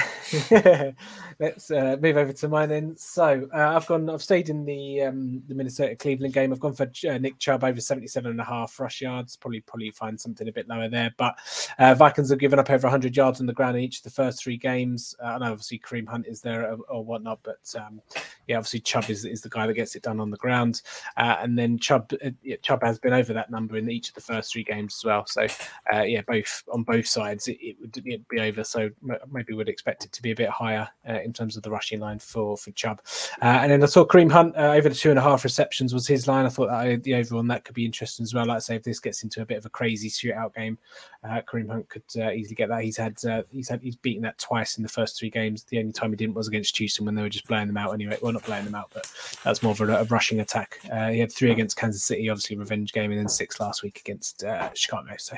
let's 1.39 1.71
uh, 1.71 1.95
move 2.01 2.17
over 2.17 2.33
to 2.33 2.47
mine 2.49 2.67
then. 2.67 2.97
So 2.97 3.47
uh, 3.55 3.75
I've 3.75 3.87
gone, 3.87 4.09
I've 4.09 4.21
stayed 4.21 4.49
in 4.49 4.65
the 4.65 5.03
um, 5.03 5.41
the 5.47 5.55
Minnesota 5.55 5.95
Cleveland 5.95 6.33
game. 6.33 6.51
I've 6.51 6.59
gone 6.59 6.73
for 6.73 6.91
uh, 7.09 7.17
Nick 7.19 7.39
Chubb 7.39 7.63
over 7.63 7.79
77 7.79 8.29
and 8.29 8.41
a 8.41 8.43
half 8.43 8.77
rush 8.81 8.99
yards. 8.99 9.37
Probably 9.37 9.61
probably 9.61 9.91
find 9.91 10.19
something 10.19 10.49
a 10.49 10.51
bit 10.51 10.67
lower 10.67 10.89
there, 10.89 11.13
but 11.15 11.39
uh, 11.79 11.95
Vikings 11.95 12.31
have 12.31 12.39
given 12.39 12.59
up 12.59 12.69
over 12.69 12.85
100 12.85 13.15
yards 13.15 13.39
on 13.39 13.45
the 13.45 13.53
ground 13.53 13.77
in 13.77 13.83
each 13.83 13.99
of 13.99 14.03
the 14.03 14.09
first 14.09 14.43
three 14.43 14.57
games. 14.57 15.15
Uh, 15.23 15.27
I 15.27 15.37
know 15.37 15.51
obviously 15.53 15.79
Kareem 15.79 16.07
Hunt 16.07 16.27
is 16.27 16.41
there 16.41 16.69
or, 16.73 16.77
or 16.89 17.05
whatnot, 17.05 17.39
but 17.43 17.73
um, 17.77 18.01
yeah, 18.45 18.57
obviously 18.57 18.81
Chubb 18.81 19.09
is, 19.09 19.23
is 19.23 19.39
the 19.39 19.49
guy 19.49 19.67
that 19.67 19.73
gets 19.73 19.95
it 19.95 20.03
done 20.03 20.19
on 20.19 20.31
the 20.31 20.37
ground. 20.37 20.81
Uh, 21.15 21.37
and 21.39 21.57
then 21.57 21.79
Chubb 21.79 22.11
uh, 22.25 22.31
yeah, 22.43 22.57
Chubb 22.61 22.83
has 22.83 22.99
been 22.99 23.13
over 23.13 23.31
that 23.31 23.49
number 23.49 23.68
in 23.75 23.89
each 23.89 24.09
of 24.09 24.15
the 24.15 24.21
first 24.21 24.51
three 24.51 24.63
games 24.63 24.95
as 24.99 25.05
well. 25.05 25.25
So 25.25 25.47
uh, 25.93 26.01
yeah, 26.01 26.21
both 26.27 26.63
on 26.71 26.83
both 26.83 27.07
sides 27.07 27.47
it, 27.47 27.57
it 27.61 27.77
would 27.79 27.97
it'd 28.05 28.27
be 28.27 28.39
over. 28.39 28.63
So 28.63 28.89
maybe 29.31 29.53
we'd 29.53 29.69
expect 29.69 30.05
it 30.05 30.11
to 30.13 30.21
be 30.21 30.31
a 30.31 30.35
bit 30.35 30.49
higher 30.49 30.87
uh, 31.07 31.19
in 31.21 31.33
terms 31.33 31.57
of 31.57 31.63
the 31.63 31.71
rushing 31.71 31.99
line 31.99 32.19
for 32.19 32.57
for 32.57 32.71
Chubb. 32.71 33.01
Uh, 33.41 33.59
and 33.61 33.71
then 33.71 33.83
I 33.83 33.87
saw 33.87 34.05
Kareem 34.05 34.31
Hunt 34.31 34.55
uh, 34.55 34.73
over 34.73 34.89
the 34.89 34.95
two 34.95 35.09
and 35.09 35.19
a 35.19 35.21
half 35.21 35.43
receptions 35.43 35.93
was 35.93 36.07
his 36.07 36.27
line. 36.27 36.45
I 36.45 36.49
thought 36.49 36.67
that 36.67 36.87
uh, 36.87 36.97
the 37.03 37.15
over 37.15 37.37
on 37.37 37.47
that 37.47 37.65
could 37.65 37.75
be 37.75 37.85
interesting 37.85 38.23
as 38.23 38.33
well. 38.33 38.45
Like 38.45 38.57
I 38.57 38.59
say, 38.59 38.75
if 38.75 38.83
this 38.83 38.99
gets 38.99 39.23
into 39.23 39.41
a 39.41 39.45
bit 39.45 39.57
of 39.57 39.65
a 39.65 39.69
crazy 39.69 40.09
shootout 40.09 40.55
game, 40.55 40.77
uh, 41.23 41.41
Kareem 41.41 41.69
Hunt 41.69 41.89
could 41.89 42.03
uh, 42.17 42.31
easily 42.31 42.55
get 42.55 42.69
that. 42.69 42.83
He's 42.83 42.97
had 42.97 43.23
uh, 43.25 43.43
he's 43.49 43.69
had 43.69 43.81
he's 43.81 43.95
beaten 43.95 44.23
that 44.23 44.37
twice 44.37 44.77
in 44.77 44.83
the 44.83 44.89
first 44.89 45.17
three 45.19 45.29
games. 45.29 45.63
The 45.63 45.79
only 45.79 45.91
time 45.91 46.11
he 46.11 46.15
didn't 46.15 46.35
was 46.35 46.47
against 46.47 46.77
Houston 46.77 47.05
when 47.05 47.15
they 47.15 47.21
were 47.21 47.29
just 47.29 47.47
blowing 47.47 47.67
them 47.67 47.77
out 47.77 47.93
anyway. 47.93 48.17
Well, 48.21 48.33
not 48.33 48.45
blowing 48.45 48.65
them 48.65 48.75
out, 48.75 48.91
but 48.93 49.11
that's 49.43 49.61
more 49.63 49.71
of 49.71 49.81
a, 49.81 49.87
a 49.97 50.03
rushing 50.05 50.39
attack. 50.39 50.79
Uh, 50.91 51.09
he 51.09 51.19
had 51.19 51.31
three 51.31 51.51
against 51.51 51.77
Kansas 51.77 52.03
City, 52.03 52.29
obviously 52.29 52.55
revenge 52.55 52.93
game, 52.93 53.11
and 53.11 53.19
then 53.19 53.29
six 53.29 53.58
last 53.59 53.83
week 53.83 53.99
against 53.99 54.43
uh, 54.43 54.69
Chicago. 54.73 55.15
So 55.17 55.35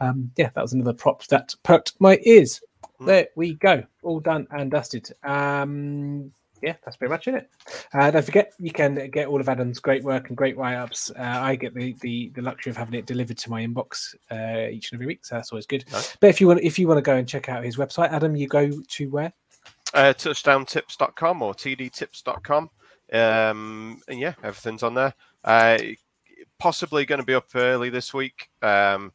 um, 0.00 0.30
yeah, 0.36 0.50
that 0.54 0.62
was 0.62 0.72
another 0.72 0.92
prop 0.92 1.26
that 1.26 1.54
perked 1.62 1.94
my 1.98 2.18
ears. 2.24 2.60
Mm. 3.00 3.06
There 3.06 3.28
we 3.36 3.54
go, 3.54 3.82
all 4.02 4.20
done 4.20 4.46
and 4.50 4.70
dusted. 4.70 5.10
Um, 5.22 6.32
yeah, 6.64 6.76
that's 6.82 6.96
pretty 6.96 7.10
much 7.10 7.28
it. 7.28 7.50
Uh, 7.92 8.10
don't 8.10 8.24
forget, 8.24 8.54
you 8.58 8.70
can 8.70 9.10
get 9.10 9.28
all 9.28 9.38
of 9.38 9.48
Adam's 9.50 9.78
great 9.80 10.02
work 10.02 10.28
and 10.28 10.36
great 10.36 10.56
write-ups. 10.56 11.10
Uh, 11.10 11.22
I 11.22 11.56
get 11.56 11.74
the, 11.74 11.94
the 12.00 12.30
the 12.34 12.40
luxury 12.40 12.70
of 12.70 12.76
having 12.76 12.94
it 12.94 13.04
delivered 13.04 13.36
to 13.38 13.50
my 13.50 13.62
inbox 13.64 14.14
uh, 14.30 14.70
each 14.70 14.90
and 14.90 14.96
every 14.96 15.06
week, 15.06 15.26
so 15.26 15.34
that's 15.34 15.52
always 15.52 15.66
good. 15.66 15.84
Nice. 15.92 16.16
But 16.20 16.30
if 16.30 16.40
you 16.40 16.46
want, 16.48 16.60
if 16.62 16.78
you 16.78 16.88
want 16.88 16.98
to 16.98 17.02
go 17.02 17.16
and 17.16 17.28
check 17.28 17.50
out 17.50 17.64
his 17.64 17.76
website, 17.76 18.10
Adam, 18.10 18.34
you 18.34 18.48
go 18.48 18.70
to 18.70 19.10
where? 19.10 19.32
Uh, 19.92 20.14
touchdowntips.com 20.16 21.42
or 21.42 21.54
tdtips.com. 21.54 22.70
Um, 23.12 24.00
and 24.08 24.18
yeah, 24.18 24.34
everything's 24.42 24.82
on 24.82 24.94
there. 24.94 25.14
Uh, 25.44 25.78
possibly 26.58 27.04
going 27.04 27.20
to 27.20 27.26
be 27.26 27.34
up 27.34 27.46
early 27.54 27.90
this 27.90 28.12
week. 28.14 28.48
Um, 28.62 29.12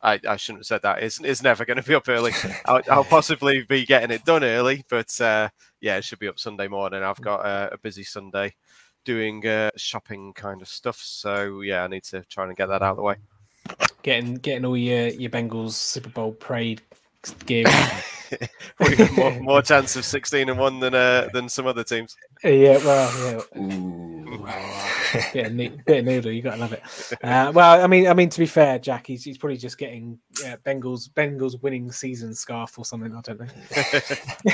I, 0.00 0.20
I 0.28 0.36
shouldn't 0.36 0.60
have 0.60 0.66
said 0.66 0.82
that. 0.82 1.02
It's, 1.02 1.20
it's 1.20 1.42
never 1.42 1.64
going 1.64 1.76
to 1.76 1.82
be 1.82 1.94
up 1.94 2.08
early. 2.08 2.32
I'll, 2.66 2.82
I'll 2.90 3.04
possibly 3.04 3.62
be 3.62 3.84
getting 3.84 4.10
it 4.10 4.24
done 4.24 4.44
early, 4.44 4.84
but 4.88 5.20
uh, 5.20 5.48
yeah, 5.80 5.96
it 5.96 6.04
should 6.04 6.18
be 6.20 6.28
up 6.28 6.38
Sunday 6.38 6.68
morning. 6.68 7.02
I've 7.02 7.20
got 7.20 7.44
uh, 7.44 7.70
a 7.72 7.78
busy 7.78 8.04
Sunday 8.04 8.54
doing 9.04 9.46
uh, 9.46 9.70
shopping 9.76 10.32
kind 10.34 10.62
of 10.62 10.68
stuff. 10.68 10.98
So 10.98 11.62
yeah, 11.62 11.84
I 11.84 11.88
need 11.88 12.04
to 12.04 12.22
try 12.24 12.46
and 12.46 12.56
get 12.56 12.66
that 12.66 12.82
out 12.82 12.92
of 12.92 12.96
the 12.96 13.02
way. 13.02 13.16
Getting 14.02 14.34
getting 14.36 14.64
all 14.64 14.76
your 14.76 15.08
your 15.08 15.30
Bengals 15.30 15.72
Super 15.72 16.10
Bowl 16.10 16.32
parade 16.32 16.80
gear. 17.46 17.64
more, 19.16 19.40
more 19.40 19.62
chance 19.62 19.96
of 19.96 20.04
sixteen 20.04 20.50
and 20.50 20.58
one 20.58 20.80
than 20.80 20.94
uh, 20.94 21.28
than 21.32 21.48
some 21.48 21.66
other 21.66 21.84
teams. 21.84 22.16
Yeah, 22.44 22.78
well, 22.84 23.44
yeah. 23.56 24.94
Ooh. 25.14 25.20
bit 25.32 25.46
of, 25.46 25.52
ne- 25.54 25.80
bit 25.86 25.98
of 25.98 26.04
noodle, 26.04 26.32
you 26.32 26.42
gotta 26.42 26.56
love 26.58 26.72
it. 26.72 26.82
Uh, 27.22 27.52
well, 27.54 27.82
I 27.82 27.86
mean, 27.86 28.06
I 28.06 28.14
mean, 28.14 28.28
to 28.30 28.38
be 28.38 28.46
fair, 28.46 28.78
Jack, 28.78 29.06
he's, 29.06 29.24
he's 29.24 29.38
probably 29.38 29.56
just 29.56 29.78
getting 29.78 30.18
yeah, 30.42 30.56
Bengals 30.64 31.08
Bengals 31.10 31.60
winning 31.62 31.90
season 31.92 32.34
scarf 32.34 32.78
or 32.78 32.84
something. 32.84 33.14
I 33.14 33.20
don't 33.20 33.40
know. 33.40 33.46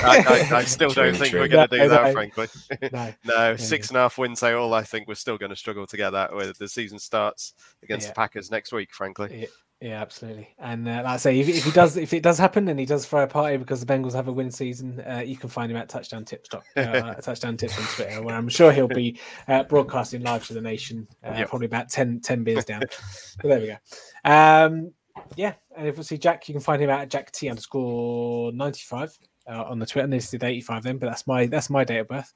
I, 0.03 0.49
I, 0.53 0.57
I 0.59 0.65
still 0.65 0.91
don't 0.91 1.17
think 1.17 1.31
true. 1.31 1.41
we're 1.41 1.49
going 1.49 1.69
to 1.69 1.77
No, 1.77 1.83
do 1.85 1.89
that, 1.91 2.05
no. 2.05 2.13
frankly. 2.13 2.47
No, 2.93 3.13
No, 3.25 3.57
six 3.57 3.89
and 3.89 3.97
a 3.97 4.01
half 4.01 4.19
win 4.19 4.35
total. 4.35 4.73
I 4.75 4.83
think 4.83 5.09
we're 5.09 5.15
still 5.15 5.39
going 5.39 5.51
to 5.51 5.57
struggle 5.57 5.87
to 5.87 5.97
get 5.97 6.11
that 6.11 6.35
where 6.35 6.53
the 6.53 6.69
season 6.69 6.99
starts 6.99 7.55
against 7.83 8.07
Yeah. 8.07 8.11
the 8.11 8.15
Packers 8.17 8.51
next 8.51 8.73
week, 8.73 8.93
frankly. 8.93 9.49
Yeah, 9.85 10.01
absolutely. 10.01 10.49
And 10.59 10.89
uh, 10.89 11.03
like 11.05 11.05
I 11.05 11.17
say, 11.19 11.39
if, 11.39 11.47
if 11.47 11.63
he 11.63 11.71
does, 11.71 11.99
if 11.99 12.15
it 12.15 12.23
does 12.23 12.39
happen, 12.39 12.69
and 12.69 12.81
he 12.81 12.87
does 12.87 13.05
throw 13.05 13.25
a 13.25 13.27
party 13.27 13.59
because 13.59 13.85
the 13.85 13.93
Bengals 13.93 14.15
have 14.15 14.29
a 14.29 14.33
win 14.33 14.51
season, 14.51 14.99
uh, 15.01 15.23
you 15.23 15.37
can 15.37 15.51
find 15.51 15.71
him 15.71 15.77
at 15.77 15.91
Touchdown 15.91 16.25
Tips, 16.25 16.49
uh, 16.55 17.15
Touchdown 17.21 17.59
Tips 17.59 17.79
on 17.79 17.85
Twitter, 17.89 18.23
where 18.23 18.35
I'm 18.35 18.49
sure 18.49 18.73
he'll 18.73 18.89
be 18.89 19.19
uh, 19.47 19.65
broadcasting 19.65 20.23
live 20.23 20.47
to 20.47 20.55
the 20.55 20.61
nation, 20.63 21.07
uh, 21.23 21.35
Yep. 21.37 21.51
probably 21.51 21.67
about 21.67 21.91
10, 21.91 22.21
10 22.21 22.45
beers 22.45 22.65
down. 22.65 22.81
but 23.43 23.49
there 23.49 23.61
we 23.61 23.67
go. 23.67 23.77
Um, 24.25 24.95
yeah, 25.37 25.53
and 25.77 25.87
if 25.87 25.99
we 25.99 26.03
see 26.03 26.17
Jack, 26.17 26.49
you 26.49 26.55
can 26.55 26.63
find 26.63 26.81
him 26.81 26.89
at 26.89 27.11
Jack 27.11 27.31
T 27.31 27.51
underscore 27.51 28.53
ninety 28.53 28.81
five. 28.81 29.15
Uh, 29.47 29.63
on 29.65 29.79
the 29.79 29.85
Twitter, 29.85 30.05
and 30.05 30.13
this 30.13 30.31
did 30.31 30.43
85 30.43 30.83
then, 30.83 30.97
but 30.97 31.07
that's 31.09 31.27
my 31.27 31.45
that's 31.45 31.69
my 31.69 31.85
date 31.85 31.99
of 31.99 32.09
birth. 32.09 32.33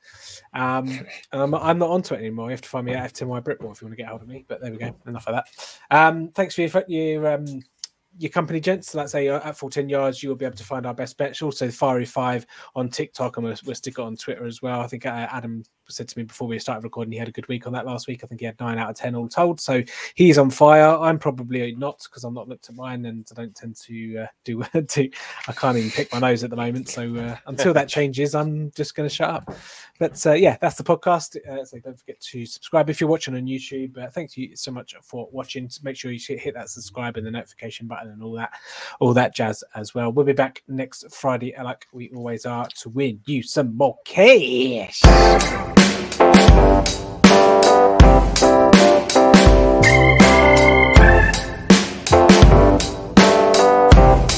Um, 0.53 0.89
and 1.33 1.43
I'm, 1.43 1.55
I'm 1.55 1.79
not 1.79 1.89
onto 1.89 2.15
it 2.15 2.19
anymore. 2.19 2.49
You 2.49 2.51
have 2.51 2.61
to 2.61 2.69
find 2.69 2.85
me 2.85 2.93
at 2.93 3.15
FTMY 3.15 3.43
Britball 3.43 3.73
if 3.73 3.81
you 3.81 3.87
want 3.87 3.93
to 3.93 3.97
get 3.97 4.09
hold 4.09 4.21
of 4.21 4.29
me. 4.29 4.45
But 4.47 4.61
there 4.61 4.71
we 4.71 4.77
go. 4.77 4.95
Enough 5.07 5.27
of 5.27 5.37
that. 5.37 5.47
Um, 5.91 6.29
thanks 6.29 6.55
for 6.55 6.61
your 6.61 6.85
your 6.87 7.35
um, 7.35 7.63
your 8.19 8.31
company, 8.31 8.61
gents. 8.61 8.95
Let's 8.95 9.13
say 9.13 9.29
at 9.29 9.57
14 9.57 9.89
yards, 9.89 10.23
you 10.23 10.29
will 10.29 10.37
be 10.37 10.45
able 10.45 10.57
to 10.57 10.65
find 10.65 10.87
our 10.87 10.95
best 10.95 11.17
bets. 11.17 11.41
Also, 11.43 11.71
Fiery 11.71 12.05
Five 12.05 12.47
on 12.75 12.89
TikTok, 12.89 13.37
and 13.37 13.47
we'll, 13.47 13.57
we'll 13.65 13.75
stick 13.75 13.99
it 13.99 14.03
on 14.03 14.17
Twitter 14.17 14.45
as 14.45 14.61
well. 14.61 14.81
I 14.81 14.87
think 14.87 15.07
uh, 15.07 15.29
Adam 15.31 15.65
said 15.89 16.09
to 16.09 16.19
me 16.19 16.25
before 16.25 16.49
we 16.49 16.59
started 16.59 16.85
recording, 16.85 17.13
he 17.13 17.19
had 17.19 17.29
a 17.29 17.33
good 17.33 17.49
week 17.49 17.67
on 17.67 17.73
that 17.73 17.87
last 17.87 18.07
week. 18.07 18.23
I 18.23 18.27
think 18.27 18.41
he 18.41 18.47
had 18.47 18.59
nine 18.61 18.79
out 18.79 18.91
of 18.91 18.97
10 18.97 19.15
all 19.15 19.29
told. 19.29 19.61
So 19.61 19.83
he's 20.15 20.39
on 20.39 20.51
fire. 20.51 20.97
I'm 20.99 21.19
probably 21.19 21.75
not 21.75 22.03
because 22.05 22.25
I'm 22.25 22.35
not 22.35 22.49
looked 22.49 22.69
at 22.69 22.77
mine 22.77 23.07
and 23.07 23.27
I 23.31 23.35
don't 23.35 23.55
tend 23.55 23.77
to 23.77 24.19
uh, 24.19 24.27
do, 24.45 24.63
do, 24.87 25.09
I 25.47 25.53
can't 25.53 25.77
even 25.77 25.91
pick 25.91 26.13
my 26.13 26.21
nose 26.21 26.45
at 26.45 26.51
the 26.51 26.57
moment. 26.57 26.89
So 26.89 27.17
uh, 27.17 27.37
until 27.47 27.73
that 27.75 27.89
changes, 27.89 28.35
I'm 28.35 28.71
just 28.73 28.95
going 28.95 29.09
to 29.09 29.15
shut 29.15 29.31
up. 29.31 29.55
But 29.99 30.25
uh, 30.27 30.33
yeah, 30.33 30.57
that's 30.61 30.77
the 30.77 30.85
podcast. 30.85 31.37
Uh, 31.49 31.65
so 31.65 31.79
don't 31.79 31.99
forget 31.99 32.21
to 32.21 32.47
subscribe 32.47 32.91
if 32.91 33.01
you're 33.01 33.11
watching 33.11 33.35
on 33.35 33.47
YouTube. 33.47 33.97
Uh, 33.99 34.11
thank 34.11 34.37
you 34.37 34.57
so 34.57 34.71
much 34.71 34.95
for 35.03 35.29
watching. 35.33 35.71
Make 35.83 35.97
sure 35.97 36.13
you 36.13 36.21
hit 36.37 36.55
that 36.55 36.69
subscribe 36.69 37.17
and 37.17 37.27
the 37.27 37.31
notification 37.31 37.87
button 37.87 38.08
and 38.09 38.23
all 38.23 38.33
that, 38.33 38.51
all 39.01 39.15
that 39.15 39.35
jazz 39.35 39.63
as 39.75 39.95
well. 39.95 40.13
We'll 40.13 40.27
be 40.27 40.33
back 40.33 40.63
next 40.69 41.15
Friday, 41.15 41.55
like 41.63 41.87
we 41.93 42.11
always 42.11 42.47
are, 42.47 42.67
to 42.81 42.89
win 42.89 43.21
you 43.27 43.43
some 43.43 43.77
more 43.77 43.97
cash. 44.05 45.03